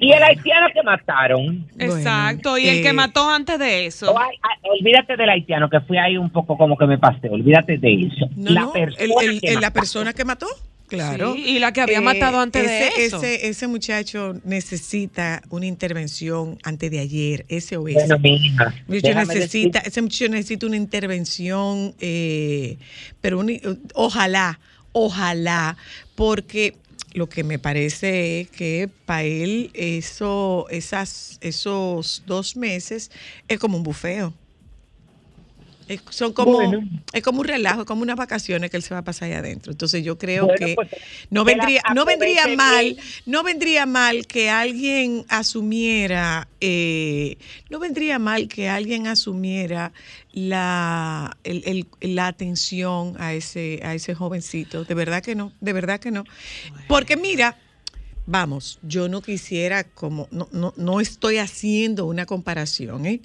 [0.01, 1.68] y el haitiano que mataron.
[1.78, 2.51] Exacto.
[2.53, 4.12] Bueno, y el que eh, mató antes de eso.
[4.12, 7.28] Oh, ay, ay, olvídate del haitiano, que fui ahí un poco como que me pasé.
[7.28, 8.28] Olvídate de eso.
[8.36, 9.74] no, la no, persona el- el- que el- la mató.
[9.80, 10.46] persona que mató,
[10.88, 11.34] claro.
[11.34, 13.16] Sí, y la que había matado antes de ese, eso.
[13.18, 17.92] Ese, ese muchacho necesita una intervención antes de ayer, SOS.
[17.94, 22.76] Bueno, mija, Muchacho déjame necesita, decir- ese muchacho necesita una intervención, eh,
[23.20, 24.59] pero un- ojalá,
[24.92, 25.76] ojalá,
[26.14, 26.74] porque
[27.12, 33.11] lo que me parece es que para él eso, esas, esos dos meses
[33.48, 34.32] es como un bufeo.
[35.91, 36.80] Es- son como, Bueno.
[37.12, 39.41] es como un relajo, es como unas vacaciones que él se va a pasar allá
[39.41, 39.72] adentro.
[39.72, 40.88] Entonces yo creo Bueno, que pues,
[41.30, 47.38] no vendría, no vendría mal, no vendría mal que alguien asumiera, eh,
[47.70, 49.93] no vendría mal que alguien asumiera
[50.32, 54.84] la, el- el- la atención a ese, a ese jovencito.
[54.84, 56.22] De verdad que no, de verdad que no.
[56.86, 57.59] Porque mira,
[58.26, 63.20] vamos, yo no quisiera como, no, no, no estoy haciendo una comparación, ¿eh?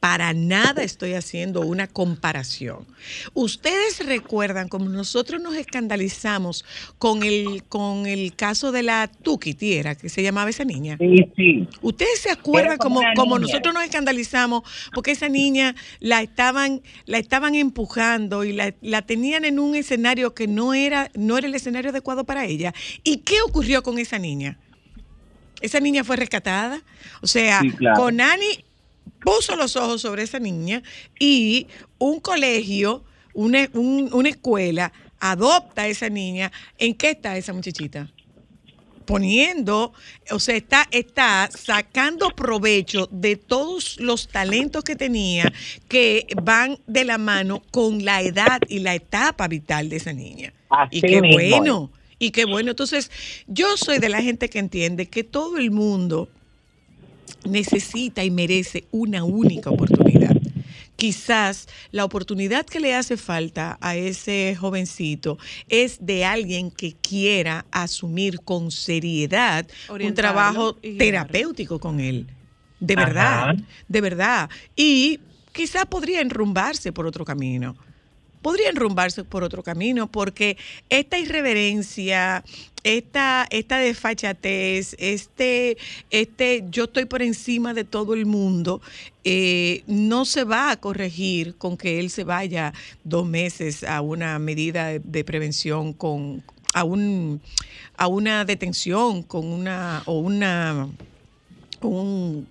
[0.00, 2.86] Para nada estoy haciendo una comparación.
[3.34, 6.64] Ustedes recuerdan como nosotros nos escandalizamos
[6.98, 10.96] con el, con el caso de la Tuquitiera, que se llamaba esa niña.
[10.98, 11.68] Sí, sí.
[11.82, 14.62] ¿Ustedes se acuerdan como nosotros nos escandalizamos
[14.94, 20.34] porque esa niña la estaban, la estaban empujando y la, la tenían en un escenario
[20.34, 22.72] que no era, no era el escenario adecuado para ella?
[23.04, 24.58] ¿Y qué ocurrió con esa niña?
[25.60, 26.82] Esa niña fue rescatada.
[27.20, 28.00] O sea, Sí, claro.
[28.00, 28.64] Conani
[29.20, 30.82] puso los ojos sobre esa niña
[31.18, 31.66] y
[31.98, 33.04] un colegio,
[33.34, 36.50] una, un- una escuela, adopta a esa niña.
[36.78, 38.10] ¿En qué está esa muchachita?
[39.06, 39.92] poniendo,
[40.30, 45.52] o sea, está, está sacando provecho de todos los talentos que tenía
[45.88, 50.52] que van de la mano con la edad y la etapa vital de esa niña.
[50.68, 51.90] Así y qué mismo bueno,
[52.20, 52.70] y qué bueno.
[52.70, 53.10] Entonces,
[53.48, 56.28] yo soy de la gente que entiende que todo el mundo
[57.44, 60.36] necesita y merece una única oportunidad.
[60.96, 67.64] Quizás la oportunidad que le hace falta a ese jovencito es de alguien que quiera
[67.70, 72.26] asumir con seriedad un trabajo terapéutico con él.
[72.80, 73.04] De Ajá.
[73.06, 73.56] verdad,
[73.88, 74.50] de verdad.
[74.76, 75.20] Y
[75.52, 77.76] quizás podría enrumbarse por otro camino
[78.42, 80.56] podría enrumbarse por otro camino porque
[80.88, 82.44] esta irreverencia,
[82.84, 85.76] esta, esta desfachatez, este,
[86.10, 88.80] este yo estoy por encima de todo el mundo,
[89.24, 92.72] eh, no se va a corregir con que él se vaya
[93.04, 97.40] dos meses a una medida de, prevención con a un
[97.96, 100.88] a una detención con una o una
[101.82, 102.46] un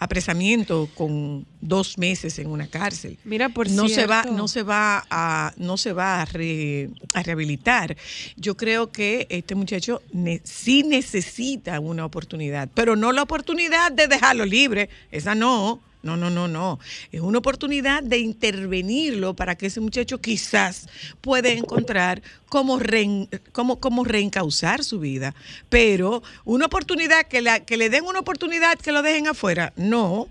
[0.00, 3.18] apresamiento con dos meses en una cárcel.
[3.24, 7.22] Mira, por no se va no se va a no se va a, re- a
[7.22, 7.96] rehabilitar.
[8.36, 14.08] Yo creo que este muchacho ne- sí necesita una oportunidad pero no la oportunidad de
[14.08, 14.88] dejarlo libre.
[15.12, 16.78] Esa no no, no, no, no.
[17.12, 20.88] Es una oportunidad de intervenirlo para que ese muchacho quizás
[21.20, 25.34] pueda encontrar cómo, rein- cómo, cómo reencauzar su vida.
[25.68, 30.28] Pero una oportunidad, que, la, que le den una oportunidad que lo dejen afuera, no.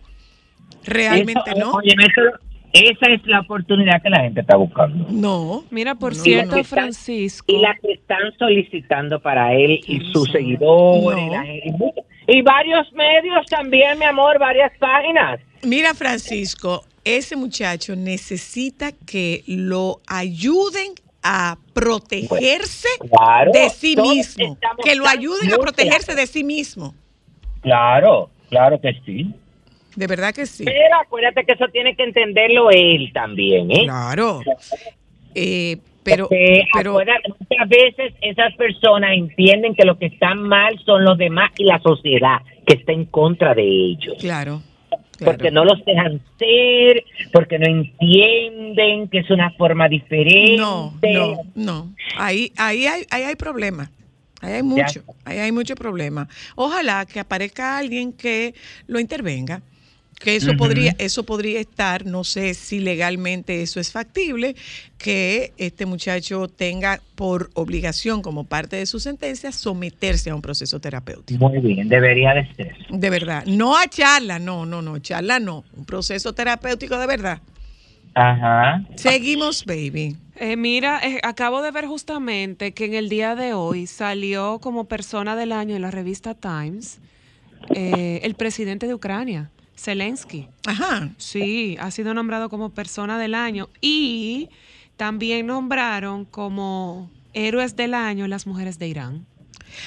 [0.84, 1.72] Realmente Eso, no.
[1.74, 2.40] Oye, eso-
[2.72, 5.08] esa es la oportunidad que la gente está buscando.
[5.10, 5.64] No.
[5.72, 6.64] Mira, por No, cierto, no.
[6.64, 7.46] Francisco.
[7.52, 11.32] Y la que están solicitando para él y sus seguidores.
[11.32, 11.46] La
[12.32, 15.40] y varios medios también, mi amor, varias páginas.
[15.64, 24.58] Mira, Francisco, ese muchacho necesita que lo ayuden a protegerse Claro, de sí mismo.
[24.84, 26.94] Que lo ayuden a protegerse de sí mismo.
[27.62, 29.34] Claro, claro que sí.
[29.96, 30.64] De verdad que sí.
[30.64, 33.84] Pero acuérdate que eso tiene que entenderlo él también, ¿eh?
[33.84, 34.42] Claro.
[35.36, 41.04] Eh, pero, Porque pero muchas veces esas personas entienden que lo que están mal son
[41.04, 44.16] los demás y la sociedad que está en contra de ellos.
[44.20, 44.62] claro.
[45.20, 45.38] Claro.
[45.38, 50.58] Porque no los dejan ser, porque no entienden que es una forma diferente.
[50.58, 51.94] No, no, no.
[52.18, 53.92] Ahí, ahí hay, ahí hay problema.
[54.42, 56.28] Ahí hay mucho, ahí hay mucho problema.
[56.56, 58.56] Ojalá que aparezca alguien que
[58.88, 59.62] lo intervenga.
[60.20, 64.56] Que eso podría, eso podría estar, no sé si legalmente eso es factible,
[64.98, 70.82] que este muchacho tenga por obligación, como parte de su sentencia, someterse a un proceso
[70.82, 71.50] terapéutico.
[71.50, 72.76] Muy bien, debería de ser.
[72.90, 73.46] De verdad.
[73.46, 75.64] No a charla, no, no, no, charla no.
[75.78, 77.42] Un proceso terapéutico de verdad.
[78.14, 78.84] Ajá.
[78.96, 80.18] Seguimos, baby.
[80.36, 84.86] Eh, mira, eh, acabo de ver justamente que en el día de hoy salió como
[84.86, 87.00] persona del año en la revista Times
[87.76, 90.48] eh, el presidente de Ucrania, Zelensky.
[90.66, 91.10] Ajá.
[91.18, 94.50] Sí, ha sido nombrado como persona del año y
[94.98, 99.26] también nombraron como héroes del año las mujeres de Irán.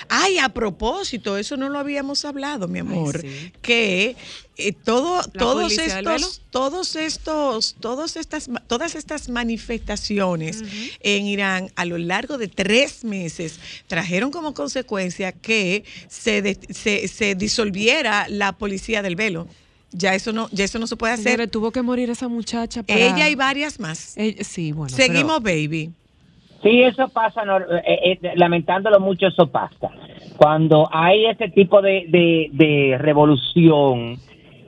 [0.09, 3.53] Ay, a propósito, eso no lo habíamos hablado, mi amor, sí.
[3.63, 4.17] que
[4.57, 10.63] eh, todo, todos estos, todos estos, todos estas, todas estas manifestaciones
[11.01, 17.09] en Irán a lo largo de tres meses trajeron como consecuencia que se, de- se,
[17.09, 19.49] se disolviera la policía del velo.
[19.93, 21.49] Ya eso no, ya eso no se puede hacer.
[21.51, 22.99] Tuvo que morir esa muchacha para...
[22.99, 24.17] Ella y varias más.
[24.17, 24.89] Eh, sí, bueno.
[24.89, 25.91] Seguimos, baby.
[26.63, 29.91] Sí, eso pasa, no, eh, eh, lamentándolo mucho, eso pasa.
[30.37, 34.17] Cuando hay ese tipo de, de, de revolución,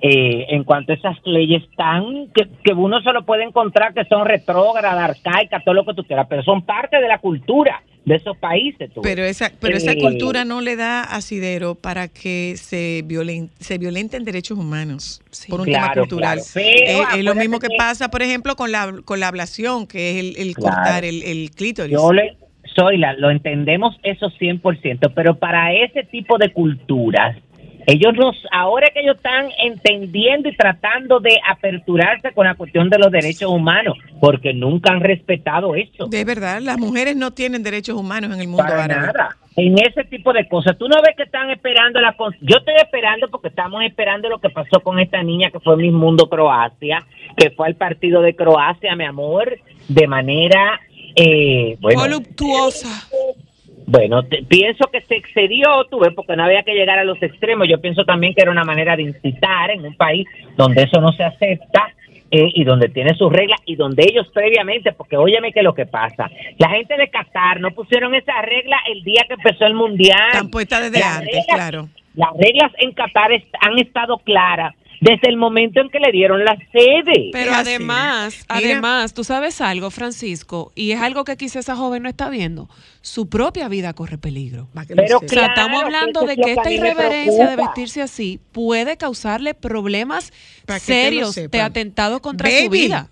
[0.02, 4.26] eh, en cuanto a esas leyes tan que, que uno solo puede encontrar que son
[4.26, 8.36] retrógradas, arcaicas, todo lo que tú quieras, pero son parte de la cultura de esos
[8.36, 8.90] países.
[8.92, 9.00] tú.
[9.02, 13.78] Pero esa, pero esa Eh, cultura no le da asidero para que se, violen, se
[13.78, 16.38] violenten derechos humanos por un tema cultural.
[16.38, 16.50] claro.
[16.52, 19.86] Pero Eh, es lo mismo que que- pasa, por ejemplo, con la, con la ablación,
[19.86, 20.76] que es el, el Claro.
[20.76, 21.92] cortar el, el clítoris.
[21.92, 22.36] Yo le
[22.76, 27.36] soy la, lo entendemos eso 100%, pero para ese tipo de culturas,
[27.86, 32.98] ellos nos, ahora que ellos están entendiendo y tratando de aperturarse con la cuestión de
[32.98, 36.06] los derechos humanos, porque nunca han respetado eso.
[36.06, 39.06] De verdad, las mujeres no tienen derechos humanos en el mundo Para árabe.
[39.06, 39.36] nada.
[39.56, 40.76] En ese tipo de cosas.
[40.76, 42.16] Tú no ves que están esperando la...
[42.40, 45.92] Yo estoy esperando porque estamos esperando lo que pasó con esta niña que fue Miss
[45.92, 47.06] Mundo Croacia,
[47.36, 49.58] que fue al partido de Croacia, mi amor,
[49.88, 50.80] de manera...
[51.14, 53.06] Eh, bueno, Voluptuosa.
[53.86, 57.22] Bueno, te- pienso que se excedió, tú ves, porque no había que llegar a los
[57.22, 57.68] extremos.
[57.68, 60.26] Yo pienso también que era una manera de incitar en un país
[60.56, 61.92] donde eso no se acepta
[62.30, 65.86] eh, y donde tiene sus reglas y donde ellos previamente, porque óyeme que lo que
[65.86, 70.28] pasa, la gente de Qatar no pusieron esa regla el día que empezó el mundial.
[70.32, 71.88] Están puestas desde Las antes, reglas- claro.
[72.14, 74.74] Las reglas en Qatar est- han estado claras
[75.04, 77.28] desde el momento en que le dieron la sede.
[77.30, 78.58] Pero además, Mira.
[78.70, 82.70] además, tú sabes algo, Francisco, y es algo que quizá esa joven no está viendo.
[83.02, 84.66] Su propia vida corre peligro.
[84.88, 85.16] Pero sepa.
[85.16, 90.32] O sea, Claro, estamos hablando de que esta irreverencia de vestirse así puede causarle problemas
[90.80, 93.08] serios de atentado contra su vida.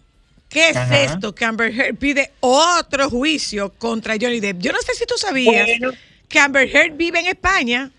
[0.49, 1.03] ¿Qué es Ajá.
[1.03, 1.35] esto?
[1.35, 4.59] Que Amber Heard pide otro juicio contra Johnny Depp.
[4.61, 5.93] Yo no sé si tú sabías Bueno.
[6.29, 7.91] que Amber Heard vive en España.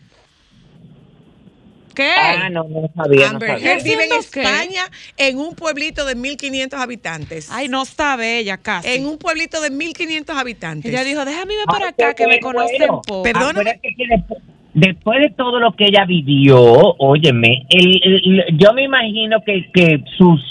[1.96, 2.10] ¿Qué?
[2.18, 3.28] Ah, no, no sabía.
[3.28, 3.74] no Amber sabía.
[3.74, 4.12] Heard vive en.
[4.14, 4.82] España
[5.18, 7.50] en un pueblito de 1.500 habitantes.
[7.52, 8.90] Ay, no sabe ella casi.
[8.90, 10.92] En un pueblito de 1.500 habitantes.
[10.92, 12.60] Ella dijo, déjame ir para Ay, acá que me bueno.
[12.60, 13.24] conocen poco.
[13.24, 13.80] Perdóname.
[14.74, 16.60] Después, de todo lo que ella vivió,
[16.98, 20.42] óyeme, el- el- yo me imagino que, que sus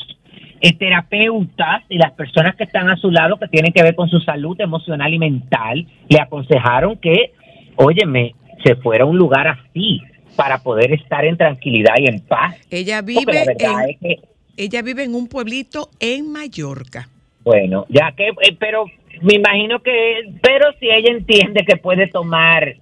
[0.60, 4.08] eh, terapeutas y las personas que están a su lado, que tienen que ver con
[4.08, 7.32] su salud emocional y mental, le aconsejaron que,
[7.74, 10.00] óyeme, se fuera a un lugar así
[10.36, 12.56] para poder estar en tranquilidad y en paz.
[12.70, 14.18] Ella vive en, es que
[14.56, 17.08] ella vive en un pueblito en Mallorca.
[17.44, 18.84] Bueno, ya que, eh, pero
[19.22, 22.76] me imagino que, pero si ella entiende que puede tomar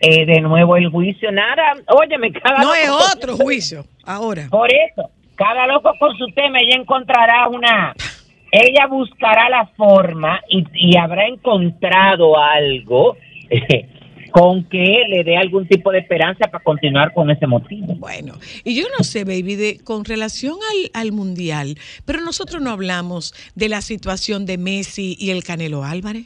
[0.00, 4.48] eh, de nuevo el juicio, nada, óyeme, cada No es otro juicio ahora.
[4.50, 7.94] Por eso, cada loco con su tema, ella encontrará una,
[8.52, 13.16] ella buscará la forma y, y habrá encontrado algo
[13.50, 13.88] eh,
[14.34, 17.94] con que le dé algún tipo de esperanza para continuar con ese motivo.
[17.94, 22.72] Bueno, y yo no sé, baby, de, con relación al, al mundial, pero nosotros no
[22.72, 26.24] hablamos de la situación de Messi y el Canelo Álvarez.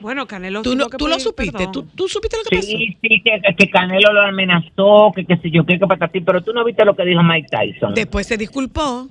[0.00, 1.66] Bueno, Canelo Tú, tuvo no, que tú lo supiste.
[1.72, 2.68] ¿Tú, tú supiste lo que pasó.
[2.68, 6.40] Sí, sí, que, que Canelo lo amenazó, que qué sé yo, qué, que patatín, pero
[6.40, 7.94] tú no viste lo que dijo Mike Tyson.
[7.94, 9.08] Después se disculpó.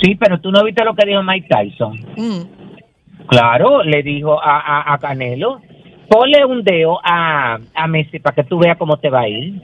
[0.00, 2.00] Sí, pero tú no viste lo que dijo Mike Tyson.
[2.16, 3.26] Mm.
[3.26, 5.60] Claro, le dijo a, a, a Canelo,
[6.08, 9.60] ponle un dedo a, a Messi para que tú veas cómo te va a ir,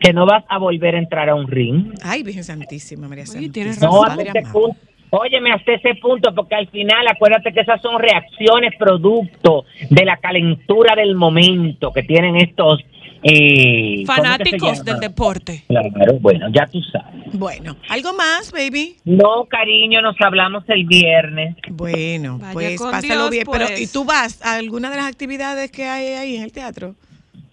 [0.00, 1.92] que no vas a volver a entrar a un ring.
[2.02, 3.90] Ay, Virgen Santísima, María Oye, tienes Santísima.
[3.90, 4.16] No, razón.
[4.16, 4.60] Padre amado.
[4.60, 4.78] punto.
[5.10, 10.18] Óyeme, hasta ese punto, porque al final acuérdate que esas son reacciones producto de la
[10.18, 12.84] calentura del momento que tienen estos
[13.22, 15.64] eh, ¿cómo que se Fanáticos del deporte.
[15.68, 17.32] Claro, bueno, ya tú sabes.
[17.32, 18.96] Bueno, ¿algo más, baby?
[19.04, 21.56] No, cariño, nos hablamos el viernes.
[21.70, 23.46] Bueno, Vaya pues con pásalo Dios, bien.
[23.50, 23.80] Pero, pues.
[23.80, 26.94] ¿y tú vas a alguna de las actividades que hay ahí en el teatro?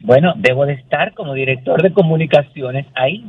[0.02, 3.26] Bueno, debo de estar como director de comunicaciones ahí.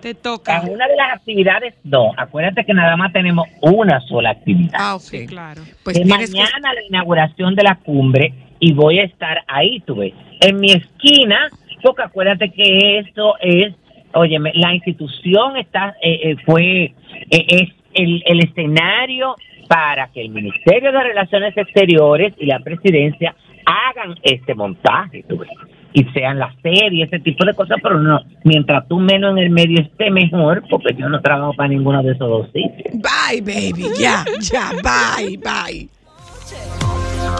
[0.00, 0.60] Te toca.
[0.62, 2.10] Una de las actividades, no.
[2.16, 4.72] Acuérdate que nada más tenemos una sola actividad.
[4.74, 5.00] Ah, ok.
[5.00, 5.62] Sí, claro.
[5.84, 10.12] Pues que- mañana la inauguración de la cumbre y voy a estar ahí, tú ves,
[10.40, 11.48] en mi esquina,
[11.82, 13.74] porque acuérdate que esto es,
[14.14, 16.94] óyeme, la institución está, eh, eh, fue, eh,
[17.30, 19.36] es el, el escenario
[19.68, 25.50] para que el Ministerio de Relaciones Exteriores y la Presidencia hagan este montaje, tú ves,
[25.94, 29.38] y sean la sede y ese tipo de cosas, pero no, mientras tú menos en
[29.38, 32.94] el medio esté mejor, porque yo no trabajo para ninguno de esos dos sitios.
[32.94, 33.84] Bye, baby.
[33.98, 34.70] Ya, ya.
[34.82, 35.88] Bye, bye.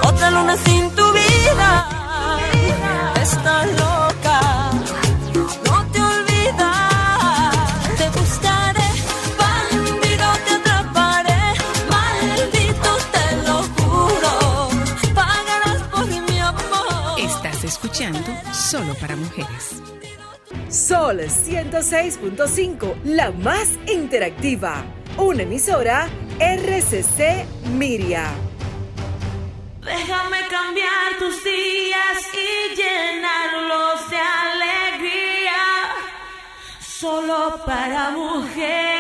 [0.07, 2.03] Otra luna sin tu vida.
[3.21, 4.41] Estás loca.
[5.65, 7.57] No te olvidas.
[7.99, 8.89] Te buscaré.
[9.39, 11.43] Bandido te atraparé.
[11.91, 14.33] Maldito te lo juro.
[15.15, 17.19] Pagarás por mi amor.
[17.19, 19.83] Estás escuchando Solo para Mujeres.
[20.69, 24.85] Sol 106.5, la más interactiva.
[25.19, 27.45] Una emisora RCC
[27.77, 28.33] Miria.
[29.85, 31.43] Déjame cambiar tus
[37.59, 38.92] para mujeres.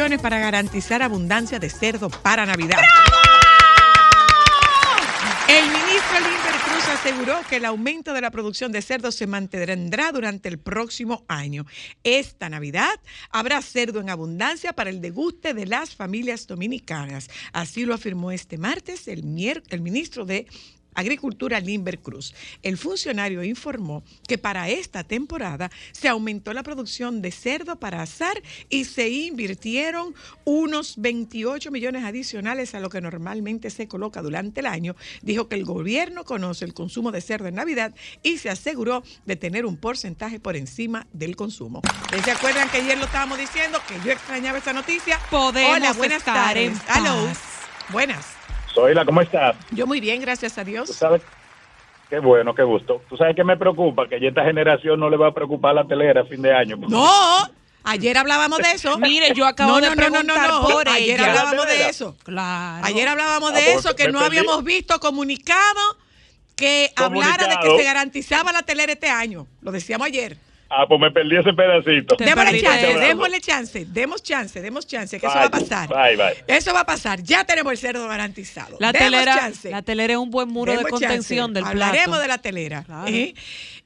[0.00, 2.80] Millones para garantizar abundancia de cerdo para Navidad.
[5.46, 10.10] El ministro Limber Cruz aseguró que el aumento de la producción de cerdo se mantendrá
[10.10, 11.66] durante el próximo año.
[12.02, 12.98] Esta Navidad
[13.28, 17.28] habrá cerdo en abundancia para el deguste de las familias dominicanas.
[17.52, 20.46] Así lo afirmó este martes el ministro de
[20.94, 22.34] Agricultura Limber Cruz.
[22.62, 28.42] El funcionario informó que para esta temporada se aumentó la producción de cerdo para asar
[28.68, 30.14] y se invirtieron
[30.44, 34.96] unos 28 millones adicionales a lo que normalmente se coloca durante el año.
[35.22, 39.36] Dijo que el gobierno conoce el consumo de cerdo en Navidad y se aseguró de
[39.36, 41.82] tener un porcentaje por encima del consumo.
[42.04, 43.78] ¿Ustedes ¿Se acuerdan que ayer lo estábamos diciendo?
[43.88, 45.18] Que yo extrañaba esa noticia.
[45.30, 46.72] Podemos Hola, buenas estar tardes.
[46.72, 47.28] en Hello.
[47.90, 48.39] Buenas.
[48.74, 49.56] Zoila, ¿cómo estás?
[49.72, 50.88] Yo muy bien, gracias a Tú Dios.
[50.90, 51.22] sabes,
[52.08, 53.02] qué bueno, qué gusto.
[53.08, 55.86] Tú sabes que me preocupa que ya esta generación no le va a preocupar la
[55.86, 56.76] telera a fin de año.
[56.76, 57.08] No,
[57.84, 58.96] ayer hablábamos de eso.
[59.00, 60.62] Mire, yo acabo no, de no, no, no, no, preguntar no.
[60.62, 62.16] por Ayer hablábamos ¿De de eso.
[62.22, 62.86] Claro.
[62.86, 64.38] Ayer hablábamos Ah, de pues, eso, que no perdí.
[64.38, 65.80] habíamos visto comunicado
[66.56, 67.78] que hablara de que Comunicado.
[67.78, 69.46] se garantizaba la telera este año.
[69.62, 70.36] Lo decíamos ayer.
[70.72, 72.14] Ah, pues me perdí ese pedacito.
[72.16, 75.88] Démosle chance, démosle chance, demos chance, demos chance, que eso va a pasar.
[75.88, 76.44] Bye, bye.
[76.46, 77.20] Eso va a pasar.
[77.24, 78.76] Ya tenemos el cerdo garantizado.
[78.78, 79.68] La Demos telera, chance.
[79.68, 81.54] la telera es un buen muro de contención chance.
[81.54, 81.70] del plato.
[81.70, 82.84] Hablaremos de la telera.
[82.84, 83.08] Claro.
[83.08, 83.34] ¿eh?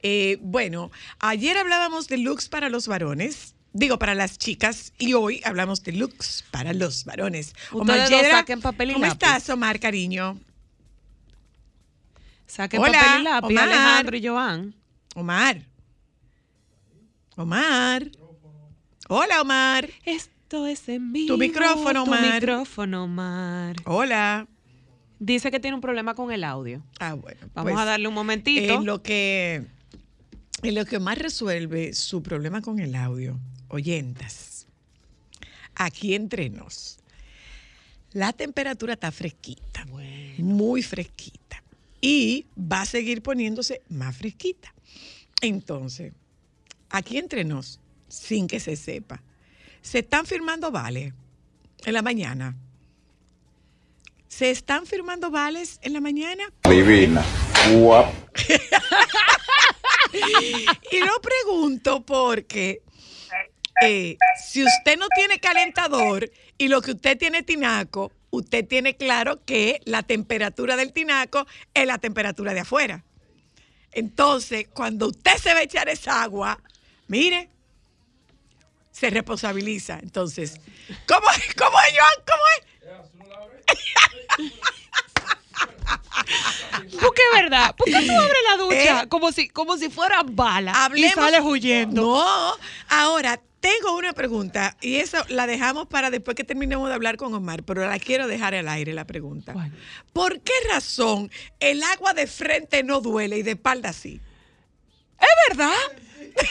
[0.03, 3.55] Eh, bueno, ayer hablábamos de looks para los varones.
[3.73, 4.93] Digo, para las chicas.
[4.99, 7.55] Y hoy hablamos de looks para los varones.
[7.71, 9.25] Ustedes dos saquen papel y ¿Cómo lápiz.
[9.25, 10.39] estás, Omar, cariño?
[12.45, 13.63] Saquen Hola, papel y lápiz, Omar.
[13.63, 14.75] Alejandro y Joan.
[15.15, 15.61] Omar.
[17.37, 18.09] Omar.
[19.09, 19.89] Hola, Omar.
[20.05, 21.33] Esto es en vivo.
[21.33, 22.33] Tu micrófono, Tu Omar.
[22.33, 23.75] micrófono, Omar.
[23.85, 24.47] Hola.
[25.19, 26.83] Dice que tiene un problema con el audio.
[26.99, 27.39] Ah, bueno.
[27.53, 28.73] Vamos pues, a darle un momentito.
[28.73, 29.65] En lo que
[30.63, 34.67] en lo que más resuelve su problema con el audio, oyentas,
[35.75, 36.99] aquí entre nos,
[38.13, 39.85] la temperatura está fresquita,
[40.37, 41.61] muy fresquita,
[42.01, 44.73] y va a seguir poniéndose más fresquita.
[45.41, 46.13] Entonces,
[46.97, 49.21] aquí entre nos, sin que se sepa,
[49.81, 51.13] se están firmando vales
[51.85, 52.55] en la mañana.
[54.27, 56.43] ¿Se están firmando vales en la mañana?
[56.63, 57.23] Divina.
[57.71, 58.13] Guap.
[60.91, 62.81] Y lo pregunto porque
[63.81, 68.95] eh, si usted no tiene calentador y lo que usted tiene es tinaco, usted tiene
[68.95, 73.03] claro que la temperatura del tinaco es la temperatura de afuera.
[73.91, 76.61] Entonces, cuando usted se va a echar esa agua,
[77.07, 77.49] mire,
[78.91, 79.99] se responsabiliza.
[80.01, 80.59] Entonces,
[81.07, 81.53] ¿cómo es?
[81.55, 82.23] ¿Cómo es, Joan?
[82.25, 82.65] ¿Cómo es?
[87.01, 87.75] Porque es verdad.
[87.75, 89.07] ¿Por qué tú abres la ducha Eh.
[89.09, 92.01] como si como si fuera bala Hablemos- y sales huyendo?
[92.01, 92.55] No,
[92.89, 97.33] ahora tengo una pregunta y eso la dejamos para después que terminemos de hablar con
[97.33, 99.53] Omar, pero la quiero dejar al aire la pregunta.
[99.53, 99.71] ¿Cuál?
[100.13, 104.19] ¿Por qué razón el agua de frente no duele y de espalda sí?
[105.19, 105.73] ¿Es verdad?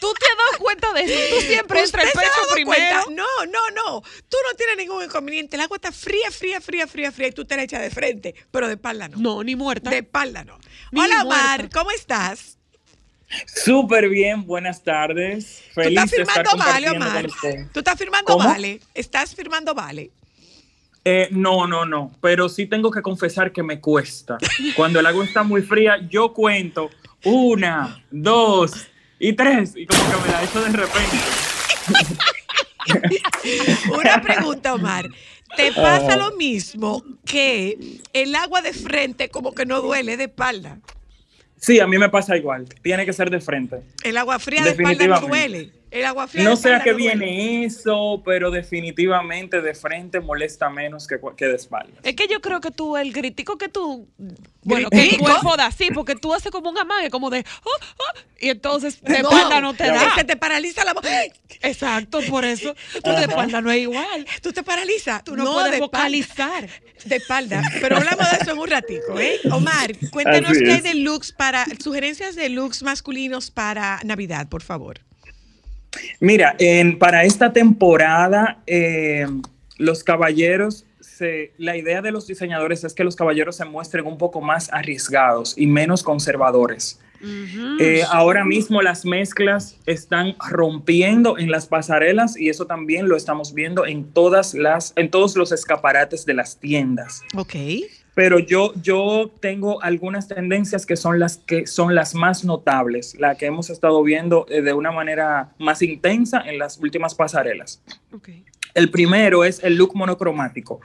[0.00, 1.34] ¿Tú te has dado cuenta de eso?
[1.36, 2.76] Tú siempre ¿Usted entras el pecho primero.
[2.78, 3.04] cuenta?
[3.10, 4.00] No, no, no.
[4.00, 5.56] Tú no tienes ningún inconveniente.
[5.56, 8.34] El agua está fría, fría, fría, fría, fría y tú te la echas de frente,
[8.50, 9.18] pero de espalda no.
[9.18, 9.90] No, ni muerta.
[9.90, 10.58] De espalda no.
[10.92, 11.78] Ni Hola, Omar, muerta.
[11.78, 12.56] ¿cómo estás?
[13.46, 15.62] Súper bien, buenas tardes.
[15.68, 17.70] ¿Tú Feliz estás de estar firmando vale, compartiendo Omar?
[17.72, 18.48] ¿Tú estás firmando ¿Cómo?
[18.48, 18.80] vale?
[18.94, 20.10] ¿Estás firmando vale?
[21.04, 24.36] Eh, no, no, no, pero sí tengo que confesar que me cuesta.
[24.76, 26.90] Cuando el agua está muy fría, yo cuento
[27.24, 28.86] una, dos
[29.20, 31.16] y tres, y como que me la echo de repente.
[33.98, 35.08] Una pregunta, Omar.
[35.56, 36.16] ¿Te pasa Ah.
[36.16, 37.76] lo mismo que
[38.12, 40.78] el agua de frente como que no duele de espalda?
[41.56, 42.66] Sí, a mí me pasa igual.
[42.82, 43.82] Tiene que ser de frente.
[44.02, 45.28] El agua fría de espalda no Definitivamente.
[45.58, 45.72] duele.
[45.90, 47.16] El agua fría No sé a qué no duele.
[47.26, 51.92] viene eso, pero definitivamente de frente molesta menos que, que de espalda.
[52.04, 54.08] Es que yo creo que tú, el gritico que tú.
[54.62, 57.38] Bueno, que tu cuerpo da así, porque tú haces como un amague, como de.
[57.38, 60.12] "Ah, ah", y entonces de No, espalda no te da.
[60.14, 61.04] que te paraliza la voz.
[61.62, 62.74] Exacto, por eso.
[63.02, 64.26] Tú de espalda no es igual.
[64.42, 65.24] Tú te paralizas.
[65.24, 65.86] Tú no, puedes de espalda.
[65.86, 66.68] vocalizar.
[67.04, 67.62] De espalda.
[67.80, 69.40] Pero hablamos de eso en un ratico, ¿eh?
[69.50, 75.00] Omar, cuéntanos qué hay de looks para, sugerencias de looks masculinos para Navidad, por favor.
[76.20, 79.26] Mira, en- para esta temporada, eh,
[79.78, 84.16] los caballeros, se- la idea de los diseñadores es que los caballeros se muestren un
[84.18, 86.98] poco más arriesgados y menos conservadores.
[87.80, 93.52] Eh, ahora mismo las mezclas están rompiendo en las pasarelas y eso también lo estamos
[93.52, 97.22] viendo en todas las, en todos los escaparates de las tiendas.
[97.36, 97.54] Ok.
[98.22, 103.34] Pero yo, yo tengo algunas tendencias que son las que son las más notables, la
[103.36, 107.82] que hemos estado viendo eh, de una manera más intensa en las últimas pasarelas.
[108.74, 110.82] El primero es el look monocromático.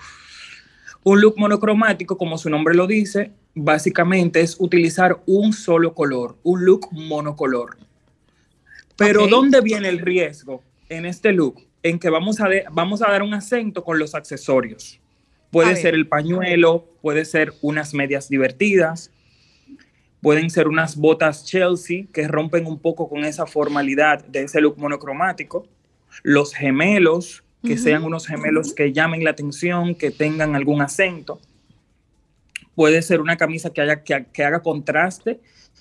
[1.04, 6.64] Un look monocromático, como su nombre lo dice, básicamente es utilizar un solo color, un
[6.64, 7.76] look monocolor.
[8.96, 9.30] Pero Ok.
[9.30, 11.62] ¿dónde viene el riesgo en este look?
[11.84, 15.02] En que vamos a, de- vamos a dar un acento con los accesorios.
[15.52, 19.12] Puede ser el pañuelo, puede ser unas medias divertidas,
[20.22, 24.78] pueden ser unas botas Chelsea que rompen un poco con esa formalidad de ese look
[24.78, 25.68] monocromático,
[26.24, 31.40] los gemelos, que sean unos gemelos que llamen la atención, que tengan algún acento.
[32.76, 35.40] Puede ser una camisa que, haya, que, que haga contraste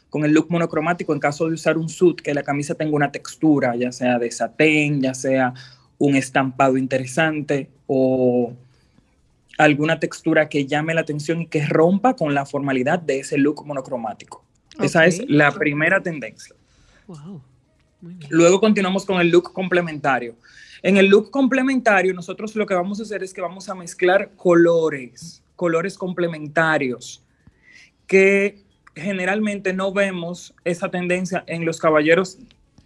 [0.09, 3.11] con el look monocromático en caso de usar un suit, que la camisa tenga una
[3.11, 5.53] textura, ya sea de satén, ya sea
[5.99, 8.53] un estampado interesante o
[9.59, 13.65] alguna textura que llame la atención y que rompa con la formalidad de ese look
[13.65, 14.45] monocromático.
[14.81, 15.07] Esa Ok.
[15.07, 16.55] es la primera tendencia.
[18.29, 20.37] Luego continuamos con el look complementario.
[20.83, 24.33] En el look complementario, nosotros lo que vamos a hacer es que vamos a mezclar
[24.37, 27.25] colores, colores complementarios,
[28.07, 28.63] que
[28.95, 32.39] generalmente no vemos esa tendencia en los caballeros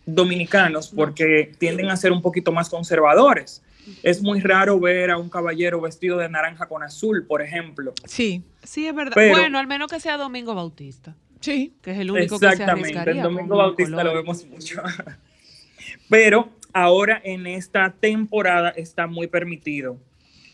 [0.06, 3.62] dominicanos porque tienden a ser un poquito más conservadores.
[4.02, 7.92] Es muy raro ver a un caballero vestido de naranja con azul, por ejemplo.
[8.04, 8.42] Sí.
[8.62, 9.12] Sí, es verdad.
[9.14, 11.14] Pero- bueno, al menos que sea Domingo Bautista.
[11.40, 11.74] Sí.
[11.82, 13.22] Que es el único que se Exactamente, el.
[13.22, 14.82] Domingo Bautista lo vemos mucho.
[16.08, 19.98] Pero ahora en esta temporada está muy permitido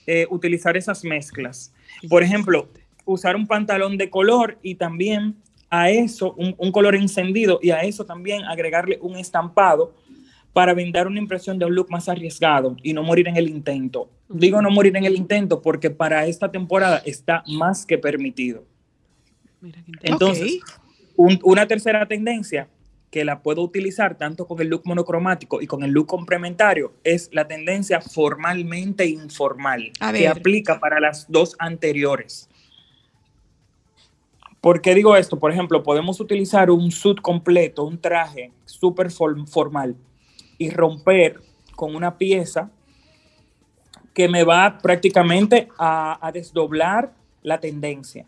[0.07, 1.73] eh, utilizar esas mezclas.
[2.09, 2.69] Por ejemplo,
[3.05, 5.37] usar un pantalón de color y también
[5.71, 9.95] a eso, un, un color encendido y a eso también agregarle un estampado
[10.55, 14.09] para brindar una impresión de un look más arriesgado y no morir en el intento.
[14.29, 18.65] Digo no morir en el intento porque para esta temporada está más que permitido.
[20.03, 20.61] Entonces,
[21.17, 22.69] un- una tercera tendencia
[23.11, 27.29] que la puedo utilizar tanto con el look monocromático y con el look complementario es
[27.33, 32.49] la tendencia formalmente informal A que aplica para las dos anteriores.
[34.61, 35.39] ¿Por qué digo esto?
[35.39, 39.95] Por ejemplo, podemos utilizar un suit completo, un traje súper for- formal
[40.59, 41.41] y romper
[41.77, 42.71] con una pieza
[44.13, 48.27] que me va prácticamente a, a desdoblar la tendencia.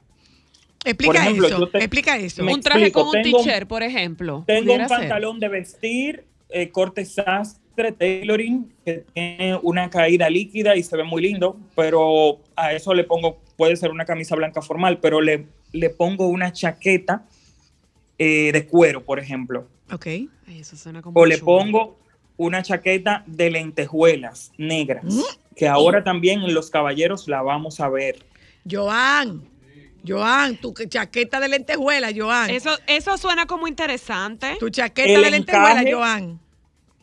[0.84, 1.68] Explica Por ejemplo, eso.
[1.68, 2.42] te- explica eso.
[2.44, 4.44] Un traje explico, con un tengo- t-shirt, por ejemplo.
[4.46, 4.88] Tengo un ser.
[4.88, 11.04] pantalón de vestir, eh, corte sastre, tailoring, que tiene una caída líquida y se ve
[11.04, 15.46] muy lindo, pero a eso le pongo, puede ser una camisa blanca formal, pero le,
[15.72, 17.24] le pongo una chaqueta
[18.18, 19.66] eh, de cuero, por ejemplo.
[19.92, 20.06] Ok.
[20.06, 21.46] Ay, eso suena como O le chulo.
[21.46, 21.98] pongo
[22.36, 25.04] una chaqueta de lentejuelas negras,
[25.54, 28.24] que ahora también en los caballeros la vamos a ver.
[28.70, 29.42] Joan,
[30.06, 32.50] Joan, tu chaqueta de lentejuela, Joan.
[32.50, 34.56] Eso, eso suena como interesante.
[34.60, 36.40] Tu chaqueta El de lentejuela, encaje- Joan.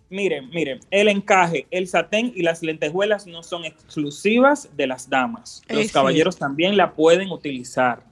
[0.09, 5.63] Miren, miren, el encaje, el satén y las lentejuelas no son exclusivas de las damas.
[5.67, 8.03] Los Es caballeros también la pueden utilizar.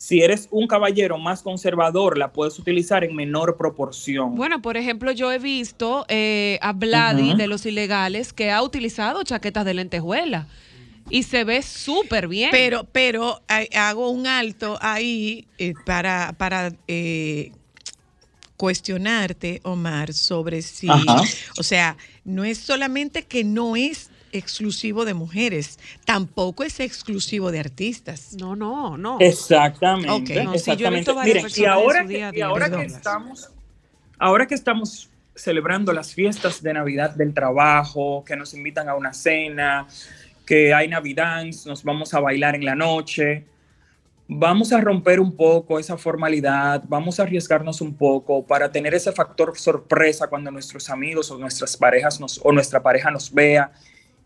[0.00, 4.34] Si eres un caballero más conservador, la puedes utilizar en menor proporción.
[4.34, 9.22] Bueno, por ejemplo, yo he visto eh, a Vladi de los ilegales que ha utilizado
[9.24, 10.46] chaquetas de lentejuela
[11.10, 12.48] y se ve súper bien.
[12.50, 17.52] Pero, pero eh, hago un alto ahí eh, para, para eh,
[18.56, 21.20] cuestionarte, Omar, sobre si, Ajá.
[21.58, 27.60] o sea, no es solamente que no es exclusivo de mujeres, tampoco es exclusivo de
[27.60, 28.34] artistas.
[28.38, 29.18] No, no, no.
[29.20, 30.10] Exactamente.
[30.10, 30.44] Ok.
[30.44, 31.12] No, sí, yo he visto exactamente.
[31.12, 33.50] varias Miren, y personas en ahora, que, y ahora que estamos,
[34.18, 39.12] ahora que estamos celebrando las fiestas de Navidad del trabajo, que nos invitan a una
[39.12, 39.86] cena,
[40.44, 43.46] que hay Navidad, nos vamos a bailar en la noche.
[44.32, 49.10] vamos a romper un poco esa formalidad, vamos a arriesgarnos un poco para tener ese
[49.10, 53.72] factor sorpresa cuando nuestros amigos o nuestras parejas nos, o nuestra pareja nos vea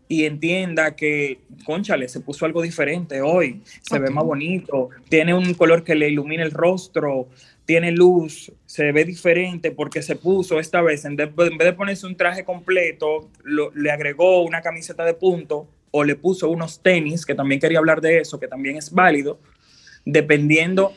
[0.07, 5.53] y entienda que, conchale, se puso algo diferente hoy, se ve más bonito, tiene un
[5.55, 7.27] color que le ilumina el rostro,
[7.65, 11.73] tiene luz, se ve diferente porque se puso esta vez, en, de- en vez de
[11.73, 16.81] ponerse un traje completo, lo- le agregó una camiseta de punto o le puso unos
[16.83, 19.39] tenis, que también quería hablar de eso, que también es válido,
[20.03, 20.93] dependiendo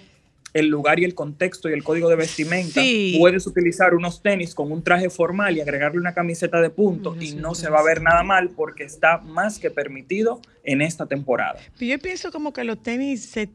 [0.58, 3.16] el lugar y el contexto y el código de vestimenta, Sí.
[3.18, 7.32] puedes utilizar unos tenis con un traje formal y agregarle una camiseta de punto y
[7.34, 11.58] no se va a ver nada mal porque está más que permitido en esta temporada.
[11.78, 13.48] Pero yo pienso como que los tenis se,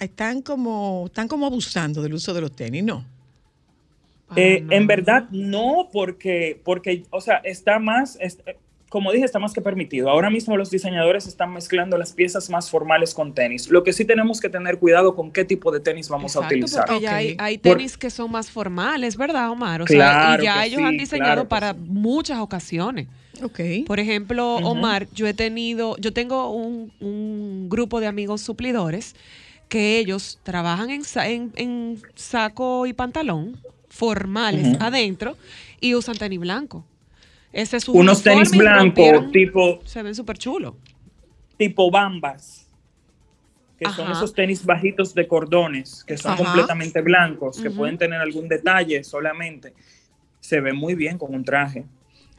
[0.00, 3.04] están como están como abusando del uso de los tenis, ¿no?
[4.34, 8.38] Eh, En verdad, no, porque, porque, o sea, está más, es-
[8.92, 10.10] como dije, está más que permitido.
[10.10, 13.70] Ahora mismo los diseñadores están mezclando las piezas más formales con tenis.
[13.70, 16.84] Lo que sí tenemos que tener cuidado con qué tipo de tenis vamos a utilizar.
[16.86, 19.80] porque ya hay, hay Por- tenis que son más formales, ¿verdad, Omar?
[19.80, 23.08] O sea, y ya ellos sí, han diseñado claro para muchas ocasiones.
[23.86, 24.56] Por ejemplo.
[24.56, 29.16] Omar, yo he tenido, yo tengo un, un grupo de amigos suplidores
[29.70, 33.56] que ellos trabajan en, sa- en, en saco y pantalón
[33.88, 35.36] formales adentro
[35.80, 36.84] y usan tenis blanco.
[37.52, 40.74] Ese es su Unos tenis blancos tipo, Se ven súper chulos.
[41.56, 42.68] tipo bambas,
[43.78, 46.44] que son esos tenis bajitos de cordones, que son Ajá.
[46.44, 49.74] completamente blancos, que pueden tener algún detalle solamente.
[50.40, 51.84] Se ve muy bien con un traje.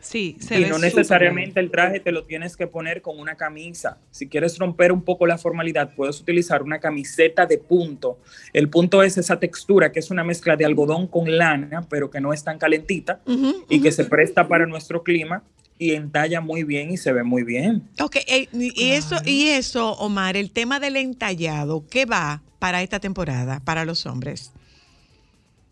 [0.04, 3.36] Sí, se y ve no necesariamente el traje te lo tienes que poner con una
[3.36, 3.98] camisa.
[4.12, 8.20] Si quieres romper un poco la formalidad, puedes utilizar una camiseta de punto.
[8.52, 12.20] El punto es esa textura que es una mezcla de algodón con lana, pero que
[12.20, 13.22] no es tan calentita
[13.70, 15.42] y que se presta para nuestro clima
[15.78, 17.90] y entalla muy bien y se ve muy bien.
[18.00, 22.82] Ok, eh, y y eso, y eso, Omar, el tema del entallado, ¿qué va para
[22.82, 24.52] esta temporada, para los hombres?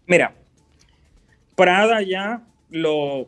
[0.07, 0.33] Mira,
[1.55, 3.27] Prada ya lo,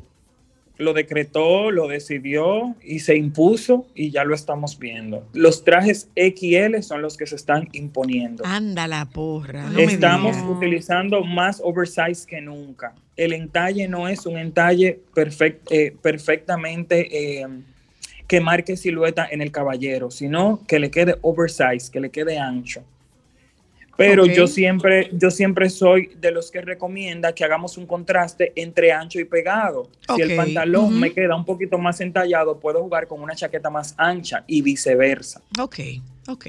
[0.77, 5.25] lo decretó, lo decidió y se impuso y ya lo estamos viendo.
[5.33, 8.43] Los trajes XL son los que se están imponiendo.
[8.45, 9.69] Anda la porra.
[9.69, 12.95] no Estamos utilizando más oversize que nunca.
[13.15, 17.47] El entalle no es un entalle perfect- eh, perfectamente eh,
[18.27, 22.83] que marque silueta en el caballero, sino que le quede oversize, que le quede ancho.
[23.95, 28.91] Pero yo siempre, yo siempre soy de los que recomienda que hagamos un contraste entre
[28.91, 29.89] ancho y pegado.
[30.15, 33.93] Si el pantalón me queda un poquito más entallado, puedo jugar con una chaqueta más
[33.97, 35.41] ancha y viceversa.
[35.59, 35.79] Ok,
[36.27, 36.47] ok.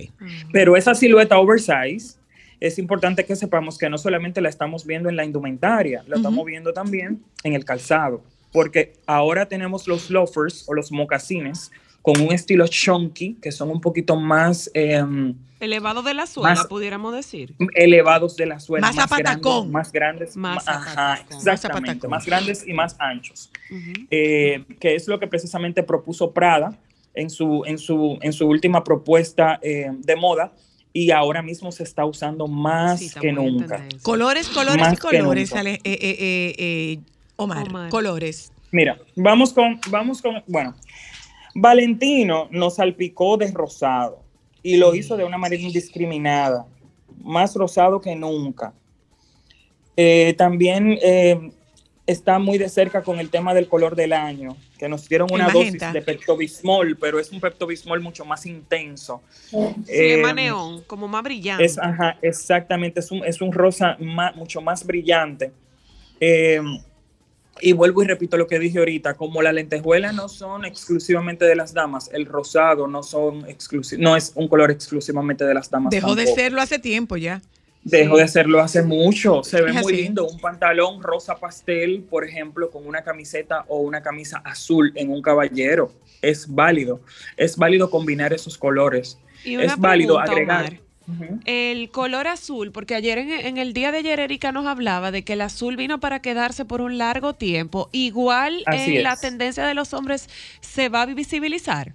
[0.52, 2.16] Pero esa silueta oversize
[2.60, 6.44] es importante que sepamos que no solamente la estamos viendo en la indumentaria, la estamos
[6.46, 8.22] viendo también en el calzado,
[8.52, 11.70] porque ahora tenemos los loafers o los mocasines
[12.04, 16.66] con un estilo chunky, que son un poquito más em, Elevado de la suela, Más-
[16.66, 17.54] pudiéramos decir.
[17.74, 19.72] elevados de la suela, Más más, grandes, zapatacón.
[19.72, 23.50] más grandes, Más ajá, exactamente, Más grandes y más anchos,
[24.10, 26.76] Eh, que es lo que precisamente propuso Prada
[27.14, 30.52] en su, en su, en su última propuesta eh, de moda
[30.92, 33.82] y ahora mismo se está usando más que nunca.
[34.02, 36.98] Colores, colores Más y colores, eh, eh, eh, eh,
[37.36, 38.52] Omar, colores.
[38.70, 40.74] Mira, vamos con, vamos con, bueno,
[41.54, 44.22] Valentino nos salpicó de rosado
[44.62, 46.66] y lo hizo de una manera indiscriminada,
[47.22, 48.72] más rosado que nunca.
[49.96, 51.52] Eh, también eh,
[52.06, 55.48] está muy de cerca con el tema del color del año, que nos dieron una
[55.48, 59.22] dosis de Pepto-Bismol, pero es un Pepto-Bismol mucho más intenso.
[59.30, 59.56] Sí,
[59.88, 61.64] Eh, es más neón, como más brillante.
[61.64, 63.96] es, ajá, exactamente, es un, es un rosa
[64.34, 65.52] mucho más brillante.
[67.60, 71.54] Y vuelvo y repito lo que dije ahorita, como las lentejuelas no son exclusivamente de
[71.54, 73.46] las damas, el rosado no, son
[73.98, 75.90] no es un color exclusivamente de las damas.
[75.90, 77.40] Dejó de serlo hace tiempo ya.
[77.84, 79.44] Dejó de hacerlo hace mucho.
[79.44, 80.02] Se ve Es muy así.
[80.02, 80.26] lindo.
[80.26, 85.20] Un pantalón rosa pastel, por ejemplo, con una camiseta o una camisa azul en un
[85.20, 85.92] caballero.
[86.22, 87.02] Es válido.
[87.36, 89.18] Es válido combinar esos colores.
[89.44, 90.66] Y es válido agregar.
[90.66, 90.83] Omar.
[91.44, 95.22] El color azul, porque ayer en, en el día de ayer Erika nos hablaba de
[95.22, 97.88] que el azul vino para quedarse por un largo tiempo.
[97.92, 100.28] Igual en la tendencia de los hombres
[100.60, 101.92] se va a visibilizar.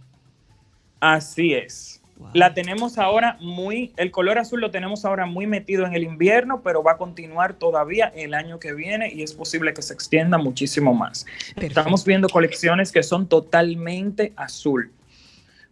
[1.00, 2.00] Así es.
[2.34, 6.62] La tenemos ahora muy, el color azul lo tenemos ahora muy metido en el invierno,
[6.62, 10.38] pero va a continuar todavía el año que viene y es posible que se extienda
[10.38, 11.26] muchísimo más.
[11.56, 14.92] Estamos viendo colecciones que son totalmente azul.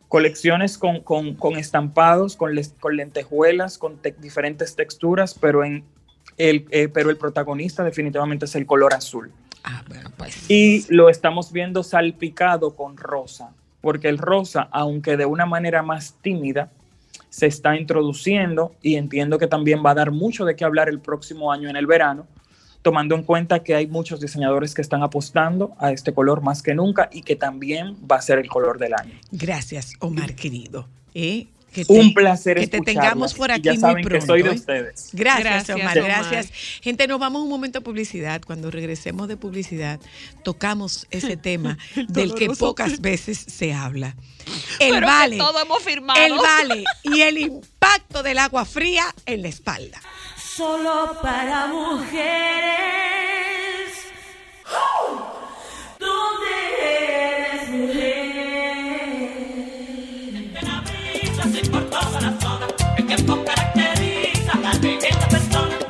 [0.08, 5.84] Colecciones con, con- con estampados, con, les- con lentejuelas, con te- diferentes texturas, pero, en
[6.38, 9.32] el, eh, pero el protagonista definitivamente es el color azul.
[10.47, 13.51] Y lo estamos viendo salpicado con rosa,
[13.82, 16.72] porque el rosa, aunque de una manera más tímida,
[17.30, 21.01] se está introduciendo y entiendo que también va a dar mucho de qué hablar el
[21.01, 22.26] próximo año en el verano,
[22.88, 26.73] tomando en cuenta que hay muchos diseñadores que están apostando a este color más que
[26.73, 29.11] nunca y que también va a ser el color del año.
[29.29, 30.88] Gracias, Omar, querido.
[31.13, 31.47] ¿eh?
[31.73, 34.25] Que Un placer Que te tengamos por aquí ya muy saben que pronto.
[34.25, 34.53] soy de ¿eh?
[34.53, 35.09] ustedes.
[35.11, 36.09] Gracias, Gracias, Omar, Omar.
[36.11, 36.51] gracias.
[36.81, 38.41] Gente, nos vamos un momento a publicidad.
[38.47, 39.99] Cuando regresemos de publicidad,
[40.45, 41.77] tocamos ese tema
[42.07, 44.15] del que pocas veces se habla.
[44.79, 45.38] El Pero vale.
[45.38, 46.17] todo hemos firmado.
[46.25, 49.99] El vale y el impacto del agua fría en la espalda.
[50.58, 52.18] Solo para mujeres.
[55.99, 58.18] ¿Dónde eres mujer?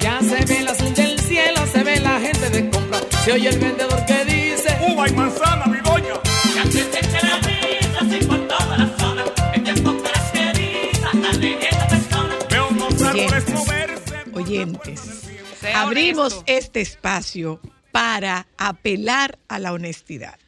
[0.01, 2.99] Ya se ve el azul del cielo, se ve la gente de compra.
[3.23, 6.15] Se oye el vendedor que dice: Uva y manzana, mi doña.
[6.53, 9.23] Ya se siente la brisa, así por toda la zona.
[9.53, 12.35] El tiempo caracteriza a la esta persona.
[12.49, 13.66] Veo unos árboles.
[14.47, 15.01] Oyentes,
[15.75, 17.59] abrimos este espacio
[17.91, 20.39] para apelar a la honestidad.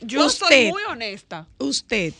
[0.00, 1.46] Yo soy Usted- muy honesta.
[1.58, 2.12] ¿Usted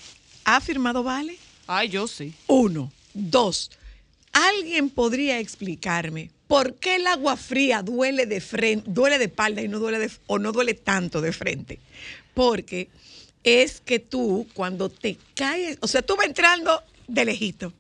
[0.45, 1.37] ha firmado vale?
[1.67, 2.33] Ay, yo sí.
[2.47, 2.93] Uno.
[3.13, 3.71] Dos.
[4.33, 9.69] ¿Alguien podría explicarme por qué el agua fría duele de frente, duele de espalda y
[9.69, 11.81] no duele de, o no duele tanto de frente?
[12.35, 12.89] Porque
[13.43, 17.73] es que tú cuando te caes, o sea, tú vas entrando de lejito.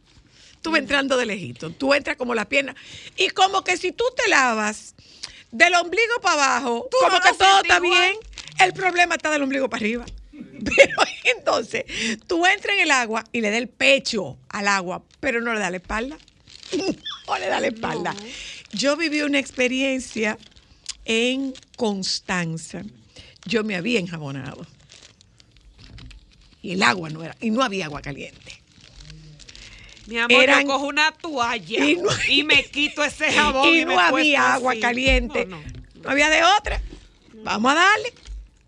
[0.63, 1.71] Tú vas entrando de lejito.
[1.71, 2.75] Tú entras como la pierna.
[3.17, 4.95] Y como que si tú te lavas
[5.51, 7.81] del ombligo para abajo, como no que todo está igual.
[7.81, 8.17] bien,
[8.61, 10.05] el problema está del ombligo para arriba.
[10.33, 11.85] Pero entonces,
[12.27, 15.61] tú entras en el agua y le da el pecho al agua, pero no le
[15.61, 16.19] da la espalda.
[17.29, 18.15] No le da la espalda.
[18.73, 20.39] Yo viví una experiencia
[21.05, 22.85] en Constanza.
[23.45, 24.67] Yo me había enjabonado.
[26.63, 28.58] Y el agua no era, y no había agua caliente.
[30.09, 31.85] Mi amor, Eran- yo cojo una toalla
[32.31, 33.69] Y me quito ese jabón.
[33.75, 34.81] y no había agua así.
[34.81, 35.45] caliente.
[35.47, 35.63] No, no.
[36.03, 36.81] No había de otra.
[37.45, 38.13] Vamos a darle.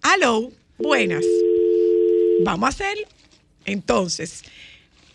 [0.03, 1.25] Aló, buenas.
[2.45, 3.07] Vamos a hacerlo.
[3.65, 4.43] Entonces,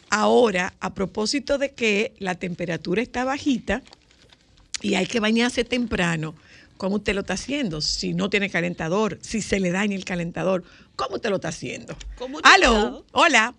[0.10, 3.84] ahora, a propósito de que la temperatura está bajita
[4.82, 6.36] y hay que bañarse temprano,
[6.78, 7.82] ¿cómo usted lo está haciendo?
[7.82, 10.64] Si no tiene calentador, si se le daña el calentador,
[10.96, 11.96] ¿cómo usted lo está haciendo?
[12.44, 13.54] Aló, hola,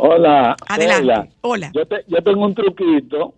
[0.00, 0.56] Hola.
[0.68, 1.02] adelante.
[1.04, 1.28] Hola.
[1.42, 1.70] Hola.
[1.74, 3.34] Yo, te- yo tengo un truquito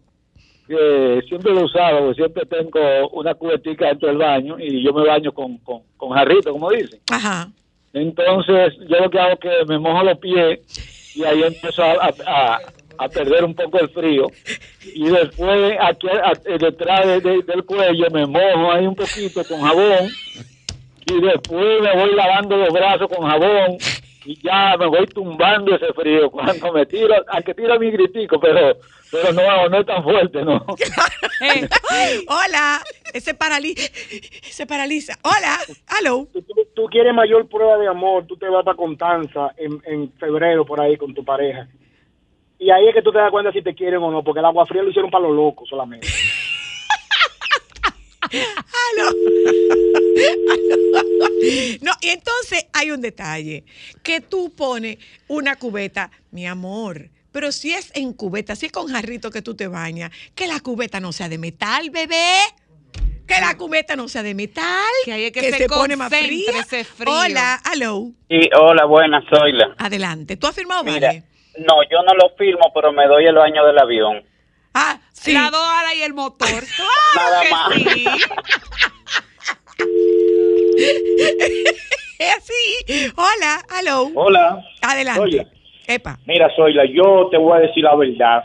[0.68, 5.06] que siempre lo usado, porque siempre tengo una cubetica dentro del baño y yo me
[5.06, 7.00] baño con, con, con jarrito, como dicen.
[7.10, 7.48] Ajá.
[7.92, 10.60] Entonces, yo lo que hago es que me mojo los pies
[11.16, 12.58] y ahí empiezo a, a- a-
[12.98, 14.26] a perder un poco el frío.
[14.94, 16.06] Y después, aquí
[16.60, 20.08] detrás de- de- del cuello, me mojo ahí un poquito con jabón
[21.10, 23.78] y después me voy lavando los brazos con jabón
[24.24, 28.76] y ya me voy tumbando ese frío cuando me tiro, aunque tira mi gritico, pero
[29.10, 30.64] pero no, no es tan fuerte, ¿no?
[31.40, 31.68] Eh,
[32.28, 32.80] hola,
[33.12, 33.90] ese paraliza,
[34.48, 35.14] ese paraliza.
[35.24, 35.58] Hola,
[35.98, 36.28] aló.
[36.32, 36.44] tú,
[36.74, 40.80] tú quieres mayor prueba de amor, tú te vas para Constanza en, en febrero por
[40.80, 41.66] ahí con tu pareja.
[42.60, 44.46] Y ahí es que tú te das cuenta si te quieren o no, porque el
[44.46, 46.06] agua fría lo hicieron para los locos solamente.
[48.22, 49.16] Aló.
[51.82, 53.64] No, y entonces hay un detalle,
[54.02, 54.98] que tú pones
[55.28, 59.54] una cubeta, mi amor, pero si es en cubeta, si es con jarrito que tú
[59.54, 62.34] te bañas, que la cubeta no sea de metal, bebé.
[63.26, 64.66] Que la cubeta no sea de metal,
[65.04, 66.50] Que ahí es que se se pone más fría.
[66.58, 67.14] ese frío.
[67.14, 68.10] Hola, aló.
[68.28, 69.72] Sí, hola, buenas, soy la.
[69.78, 70.36] Adelante.
[70.36, 71.22] ¿Tú has firmado Mira, vale?
[71.58, 74.24] no, yo no lo firmo, pero me doy el baño del avión.
[74.74, 75.32] Ah, sí.
[75.32, 76.48] La dos alas y el motor.
[77.16, 77.72] Nada Claro más.
[77.72, 78.04] que sí.
[82.18, 83.12] Es así.
[83.16, 84.10] Hola, aló.
[84.14, 84.62] Hola.
[84.82, 85.20] Adelante.
[85.20, 85.46] Oye.
[85.86, 86.18] Epa.
[86.26, 88.44] Mira, Zoila, yo te voy a decir la verdad.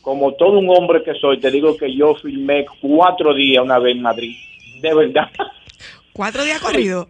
[0.00, 3.96] Como todo un hombre que soy, te digo que yo filmé cuatro días una vez
[3.96, 4.36] en Madrid.
[4.80, 5.28] De verdad.
[6.12, 7.08] Cuatro días corridos.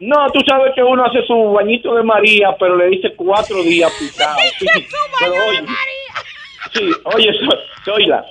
[0.00, 3.90] No, tú sabes que uno hace su bañito de María, pero le dice cuatro días
[3.98, 4.36] picado.
[4.58, 4.66] Sí,
[5.18, 5.62] pero oye,
[6.72, 7.30] sí, oye,
[7.84, 8.24] Zoila,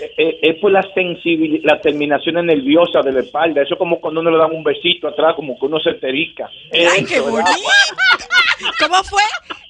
[0.00, 3.62] eh, eh, es por la sensibilidad, las terminaciones nerviosas de la espalda.
[3.62, 6.50] Eso es como cuando uno le dan un besito atrás, como que uno se terica.
[6.72, 7.50] Ay, qué bonito.
[8.78, 9.22] ¿Cómo fue?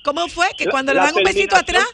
[0.02, 0.46] ¿Cómo fue?
[0.56, 1.86] Que cuando le dan un besito atrás.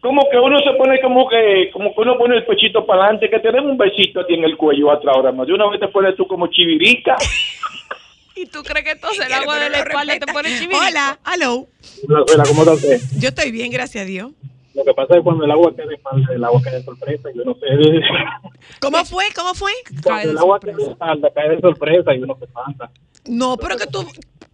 [0.00, 3.30] Como que uno se pone como que, como que uno pone el pechito para adelante,
[3.30, 5.46] que te den un besito a ti en el cuello atrás ahora más.
[5.46, 7.16] De una vez te pones tú como chivirica.
[8.34, 10.80] ¿Y tú crees que entonces el agua de la espalda te pone chivito?
[10.80, 11.68] Hola, aló.
[12.08, 13.00] Hola, ¿cómo está usted?
[13.18, 14.32] Yo estoy bien, gracias a Dios.
[14.74, 17.28] Lo que pasa es cuando el agua cae de espalda, el agua cae de sorpresa,
[17.34, 17.66] yo no sé.
[18.80, 19.24] ¿Cómo fue?
[19.34, 19.72] ¿Cómo fue?
[20.02, 22.90] Cuando el agua cae de espalda, cae de sorpresa y uno se espanta.
[23.26, 24.02] No, pero que tú,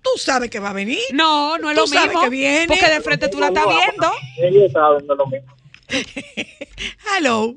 [0.02, 0.98] tú sabes que va a venir.
[1.12, 2.22] No, no es Tú lo sabes mismo.
[2.22, 2.66] que viene.
[2.68, 4.10] Porque de frente tú la estás viendo.
[4.42, 5.54] Ellos saben, no es lo mismo.
[7.16, 7.54] Hello.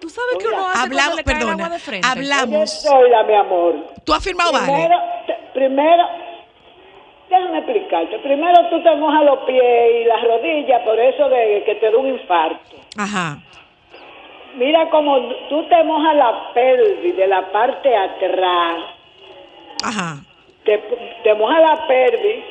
[0.00, 2.08] Tú sabes que uno hace Hablamos, le cae el perdona, agua de frente.
[2.08, 2.84] hablamos.
[2.90, 3.74] Hola, mi amor.
[4.04, 4.66] ¿Tú has firmado vale?
[4.66, 6.02] Primero, te- primero,
[7.32, 8.18] déjame explicarte.
[8.20, 11.96] Primero tú te mojas los pies y las rodillas por eso de que te da
[11.98, 12.76] un infarto.
[12.98, 13.38] Ajá.
[14.54, 15.18] Mira como
[15.48, 18.76] tú te mojas la pelvis de la parte atrás.
[19.84, 20.16] Ajá.
[20.64, 20.78] Te,
[21.24, 22.44] te mojas la pelvis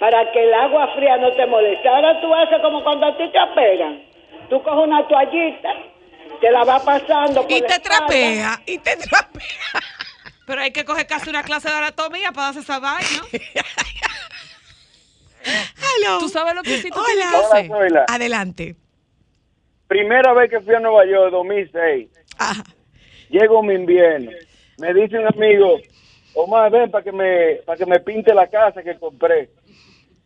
[0.00, 1.88] para que el agua fría no te moleste.
[1.88, 4.02] Ahora tú haces como cuando a ti te operan.
[4.50, 5.74] Tú coges una toallita,
[6.40, 7.98] te la vas pasando por Y la te espalda.
[8.06, 9.82] trapea, y te trapea.
[10.46, 13.22] Pero hay que coger casi una clase de anatomía para hacer esa vaina.
[15.48, 16.18] Hello.
[16.20, 17.06] ¿Tú sabes lo que sí tú Hola.
[17.06, 17.72] tienes que hacer?
[17.72, 18.04] Hola.
[18.08, 18.76] Adelante.
[19.86, 22.08] Primera vez que fui a Nueva York, 2006.
[23.30, 24.30] Llego mi invierno.
[24.78, 25.78] Me dice un amigo,
[26.34, 29.50] Omar, ven para que me para que me pinte la casa que compré.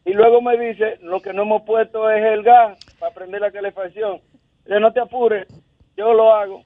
[0.05, 3.53] Y luego me dice, lo que no hemos puesto es el gas para prender la
[3.53, 4.21] calefacción.
[4.65, 5.47] Le no te apures,
[5.97, 6.65] yo lo hago.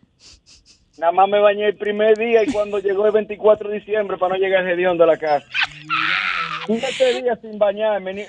[0.98, 4.34] Nada más me bañé el primer día y cuando llegó el 24 de diciembre para
[4.34, 5.46] no llegar hediondo a la casa.
[6.66, 8.24] Siete días sin bañarme, ni-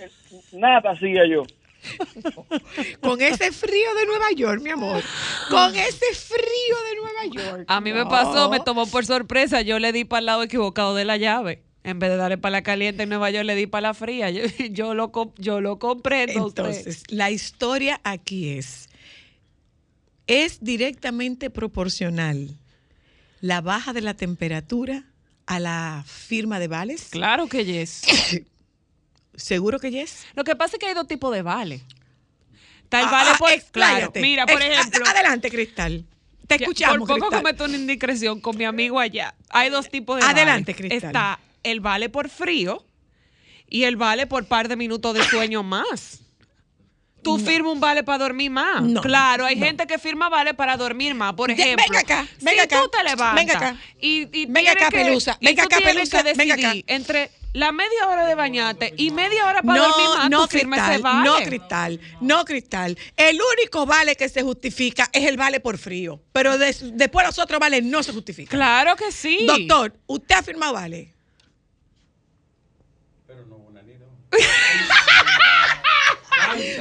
[0.60, 1.44] nada hacía yo.
[3.02, 5.02] Con ese frío de Nueva York, mi amor.
[5.50, 7.66] Con ese frío de Nueva York.
[7.68, 9.62] A mí me pasó, me tomó por sorpresa.
[9.62, 11.64] Yo le di para el lado equivocado de la llave.
[11.84, 14.30] En vez de darle para la caliente en Nueva York, le di para la fría.
[14.30, 16.24] Yo, yo lo, yo lo compré.
[16.34, 18.90] Entonces, la historia aquí es,
[20.26, 22.50] es directamente proporcional
[23.40, 25.06] la baja de la temperatura
[25.48, 27.08] a la firma de vales.
[27.10, 28.04] Claro que yes.
[29.36, 30.26] ¿Seguro que yes?
[30.36, 31.82] Lo que pasa es que hay dos tipos de vale.
[32.84, 33.50] Está el Ah, vale ah, por...
[33.72, 35.06] Claro, mira, por ejemplo...
[35.08, 36.06] Adelante, Cristal.
[36.48, 37.40] Te escuchamos, Por poco Cristal.
[37.42, 39.36] cometo una indiscreción con mi amigo allá.
[39.50, 40.76] Hay dos tipos de Adelante.
[40.76, 40.98] Cristal.
[40.98, 42.86] Está el vale por frío
[43.70, 46.22] y el vale por par de minutos de sueño más.
[47.28, 48.82] Tú firmas un vale para dormir más.
[48.82, 49.66] No, claro, hay no.
[49.66, 51.34] gente que firma vale para dormir más.
[51.34, 53.78] Por Ya, ejemplo, venga acá, venga si acá, tú te levantas venga acá.
[54.00, 56.74] y, y Venga acá, que- Pelusa, venga acá, Pelusa, que venga acá.
[56.88, 60.58] entre la media hora de bañarte y media hora para no, dormir más, no, tú
[60.58, 61.26] firmas ese Cristal, vale.
[61.30, 62.98] no, Cristal, no, Cristal.
[63.18, 66.22] El único vale que se justifica es el vale por frío.
[66.34, 68.58] Pero des- después los otros vales no se justifican.
[68.58, 69.46] Claro que sí.
[69.48, 71.14] Doctor, ¿usted ha firmado vale?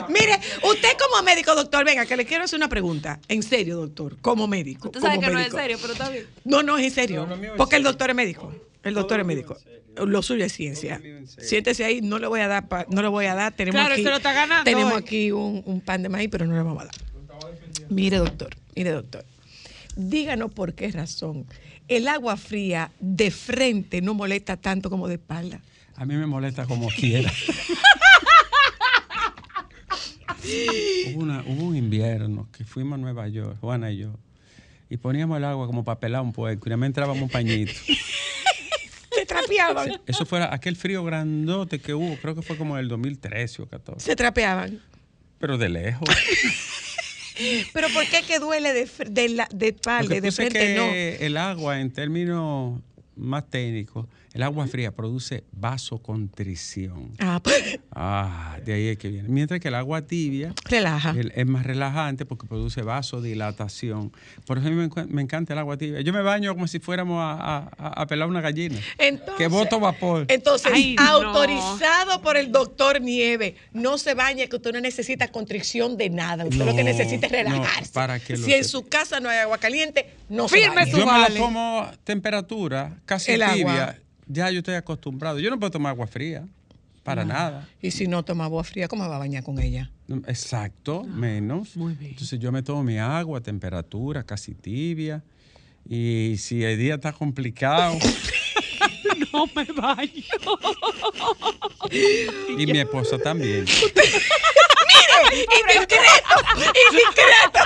[0.08, 3.18] Mire, usted como médico, doctor, venga, que le quiero hacer una pregunta.
[3.28, 4.90] En serio, doctor, como médico.
[4.90, 6.26] Tú sabes como que no es en serio, pero está bien.
[6.44, 7.28] No, no, es en serio.
[7.56, 8.52] porque el doctor es médico.
[8.82, 9.56] El doctor es médico.
[9.96, 11.00] Lo suyo es ciencia.
[11.38, 13.54] Siéntese ahí, no le voy a dar, pa- no le voy a dar.
[13.54, 14.98] Tenemos Claro, aquí, se lo está ganando Tenemos hoy.
[15.00, 16.94] aquí un, un pan de maíz, pero no le vamos a dar.
[17.88, 19.24] Mire, doctor, mire, doctor.
[19.96, 21.46] Díganos por qué razón
[21.88, 25.60] el agua fría de frente no molesta tanto como de espalda.
[25.94, 27.32] A mí me molesta como quiera.
[31.12, 34.14] hubo, una- hubo un invierno que fuimos a Nueva York, Juana y yo,
[34.88, 37.72] y poníamos el agua como para pelar un puerco y nada más entrábamos un pañito.
[39.12, 40.00] Se trapeaban.
[40.06, 44.04] Eso fue aquel frío grandote que hubo, creo que fue como el 2013 o 14.
[44.04, 44.80] Se trapeaban.
[45.38, 46.08] Pero de lejos.
[47.72, 50.48] Pero ¿por qué que duele de, de, la, de espalda de es no?
[50.48, 52.80] que el agua, en términos
[53.14, 54.06] más técnicos,
[54.36, 57.12] el agua fría produce vasocontrición.
[57.18, 59.28] Ah, pues, Ah, de ahí es que viene.
[59.28, 61.10] Mientras que el agua tibia relaja.
[61.16, 64.12] el- es más relajante porque produce vasodilatación.
[64.46, 66.00] Por eso a mí me, me encanta el agua tibia.
[66.02, 68.78] Yo me baño como si fuéramos a, a- pelar una gallina.
[68.98, 70.26] Entonces, que boto vapor.
[70.28, 71.02] Entonces, Ay, no.
[71.02, 76.44] autorizado por el doctor Nieve, no se bañe, que usted no necesita constricción de nada.
[76.44, 77.92] Usted lo que necesita es no, relajarse.
[77.92, 80.90] para que lo si en su casa no hay agua caliente, no se Firme bañe.
[80.90, 81.38] su Yo me vale.
[81.38, 83.96] lo tomo temperatura, casi El agua.
[84.26, 85.38] Ya yo estoy acostumbrado.
[85.38, 86.46] Yo no puedo tomar agua fría.
[87.02, 87.34] Para No.
[87.34, 87.68] nada.
[87.80, 89.90] Y si no toma agua fría, ¿cómo va a bañar con ella?
[90.26, 91.76] Exacto, Ah, menos.
[91.76, 95.22] Entonces yo me tomo mi agua, temperatura casi tibia.
[95.88, 97.96] Y si el día está complicado,
[99.32, 100.10] No me baño.
[102.58, 103.64] y mi esposa también.
[104.88, 105.46] ¡Mire!
[105.60, 106.34] ¡Indiscreto!
[106.90, 107.60] ¡Indiscreto!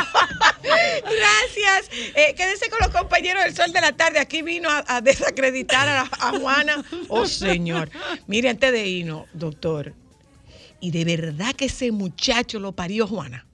[1.03, 1.91] Gracias.
[2.15, 4.19] Eh, quédense con los compañeros del Sol de la Tarde.
[4.19, 6.85] Aquí vino a, a desacreditar a, a Juana.
[7.09, 7.91] Oh, señor.
[8.27, 9.95] Mire, antes de irnos, doctor.
[10.81, 13.47] ¿Y de verdad que ese muchacho lo parió Juana?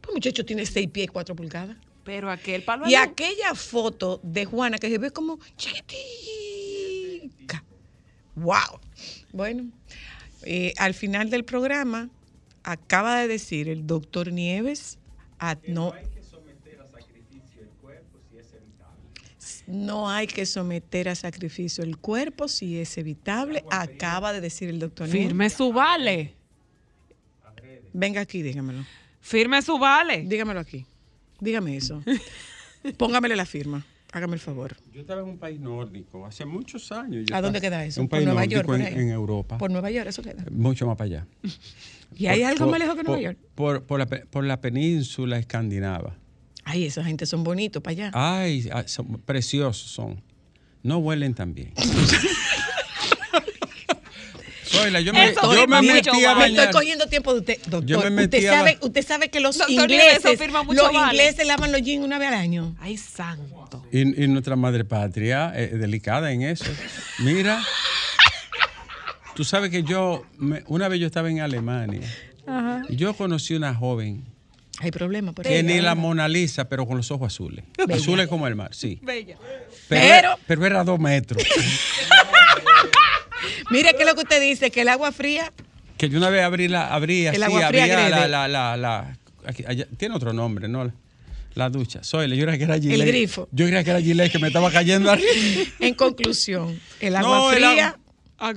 [0.00, 1.76] Pues muchacho tiene seis pies y cuatro pulgadas.
[2.04, 6.02] Pero aquel palo Y aquella foto de Juana que se ve como chiquitica.
[8.34, 8.80] ¡Wow!
[9.32, 9.70] Bueno,
[10.44, 12.10] eh, al final del programa
[12.62, 14.98] acaba de decir el doctor Nieves,
[15.38, 15.92] ah, no,
[19.66, 24.78] No hay que someter a sacrificio el cuerpo si es evitable, acaba de decir el
[24.78, 25.08] doctor.
[25.08, 26.34] Firme su vale.
[27.92, 28.84] Venga aquí, dígamelo.
[29.20, 30.24] Firme su vale.
[30.26, 30.84] Dígamelo aquí.
[31.40, 32.02] Dígame eso.
[32.98, 33.86] Póngamele la firma.
[34.12, 34.76] Hágame el favor.
[34.92, 37.24] Yo estaba en un país nórdico hace muchos años.
[37.26, 38.00] Yo ¿A dónde queda eso?
[38.00, 39.58] En un ¿Por país Nueva nórdico York, por en, Europa.
[39.58, 40.44] Por Nueva York, eso queda.
[40.50, 41.26] Mucho más para allá.
[42.14, 43.38] ¿Y hay algo por- más lejos que Nueva York?
[43.54, 46.14] Por, por la, por la península escandinava.
[46.64, 48.10] Ay, esa gente son bonitos para allá.
[48.12, 50.22] Ay, ah, son preciosos son.
[50.82, 51.72] No huelen tan bien.
[54.72, 56.46] Zoila, yo me, Eso yo me metí a.
[56.46, 57.84] Estoy cogiendo tiempo de usted, doctor.
[57.84, 61.12] Yo me metí usted, a sabe, usted sabe que los Doctor ingleses, mucho los vale.
[61.16, 62.74] ingleses lavan los jeans una vez al año.
[62.80, 63.84] Ay, santo.
[63.92, 66.64] Y, y nuestra madre patria es delicada en eso.
[67.18, 67.62] Mira,
[69.34, 72.00] tú sabes que yo, me- una vez yo estaba en Alemania
[72.46, 72.82] Ajá.
[72.88, 74.24] y yo conocí una joven
[74.78, 77.64] Hay problema por que ni la Mona Lisa, pero con los ojos azules.
[77.76, 77.96] Bella.
[77.96, 78.98] Azules como el mar, sí.
[79.02, 79.36] Bella.
[79.88, 81.42] Pero, Pero- pero era dos metros.
[83.70, 85.52] Mire qué es lo que usted dice, que el agua fría,
[85.96, 88.76] Que yo una vez abrí la, abrí así, El agua fría abría la, la, la,
[88.76, 90.92] la- aquí- allá- tiene otro nombre, ¿no?
[91.54, 92.02] La, ducha.
[92.02, 93.06] Soy, yo creía que era Gillette.
[93.06, 93.46] grifo.
[93.52, 95.28] Yo creía que era Gillette que me estaba cayendo arriba.
[95.80, 97.98] en conclusión, el agua No, el fría,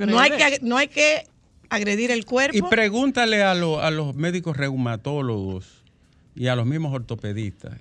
[0.08, 1.24] no, hay que, no hay que
[1.70, 2.58] agredir el cuerpo.
[2.58, 5.84] Y pregúntale a, lo- a los médicos reumatólogos
[6.36, 7.74] y a los mismos ortopedistas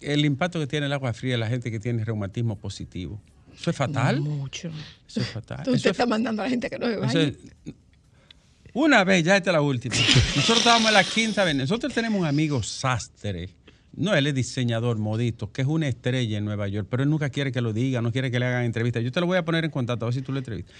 [0.00, 3.20] el impacto que tiene el agua fría en la gente que tiene reumatismo positivo.
[3.60, 4.20] Eso es fatal.
[4.20, 4.70] Mucho.
[5.08, 5.58] Eso es fatal.
[5.60, 7.34] Usted Eso es está mandando a la gente que no se es-
[8.74, 9.94] una vez, ya esta es la última.
[10.36, 11.54] Nosotros estábamos en la quinta vez.
[11.56, 13.50] Nosotros tenemos un amigo sastre.
[13.96, 17.30] No, él es diseñador modito, que es una estrella en Nueva York, pero él nunca
[17.30, 19.02] quiere que lo diga, no quiere que le hagan entrevistas.
[19.02, 20.72] Yo te lo voy a poner en contacto, a ver si tú le entrevistas.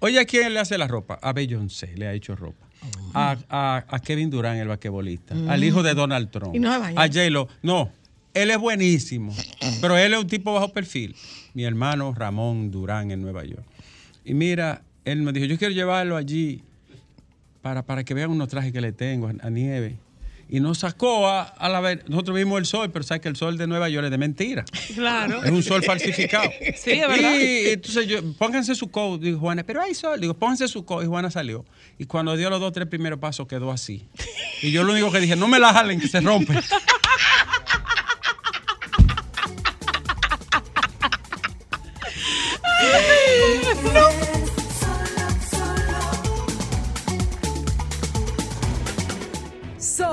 [0.00, 1.18] Oye, ¿a quién le hace la ropa?
[1.22, 2.66] A Beyoncé le ha hecho ropa.
[3.14, 5.34] A, a- a Kevin Durant, el basquetbolista.
[5.48, 6.54] Al hijo de Donald Trump.
[6.54, 6.70] Y no.
[6.72, 7.48] A J-Lo.
[7.62, 7.90] No,
[8.34, 9.34] él es buenísimo,
[9.80, 11.14] pero él es un tipo bajo perfil.
[11.54, 13.64] Mi hermano Ramón Durán en Nueva York.
[14.24, 16.62] Y mira, él me dijo, yo quiero llevarlo allí
[17.62, 19.96] para, para que vean unos trajes que le tengo a, a nieve.
[20.50, 22.08] Y nos sacó a, a la vez.
[22.08, 24.64] Nosotros vimos el sol, pero sabes que el sol de Nueva York es de mentira.
[24.94, 25.44] Claro.
[25.44, 26.50] Es un sol falsificado.
[26.74, 27.34] Sí, es verdad.
[27.38, 30.18] Y entonces yo, pónganse su coat, dijo Juana, pero hay sol.
[30.20, 31.04] Digo, pónganse su coat.
[31.04, 31.66] Y Juana salió.
[31.98, 34.06] Y cuando dio los dos, tres primeros pasos, quedó así.
[34.62, 36.54] Y yo lo único que dije, no me la jalen, que se rompe.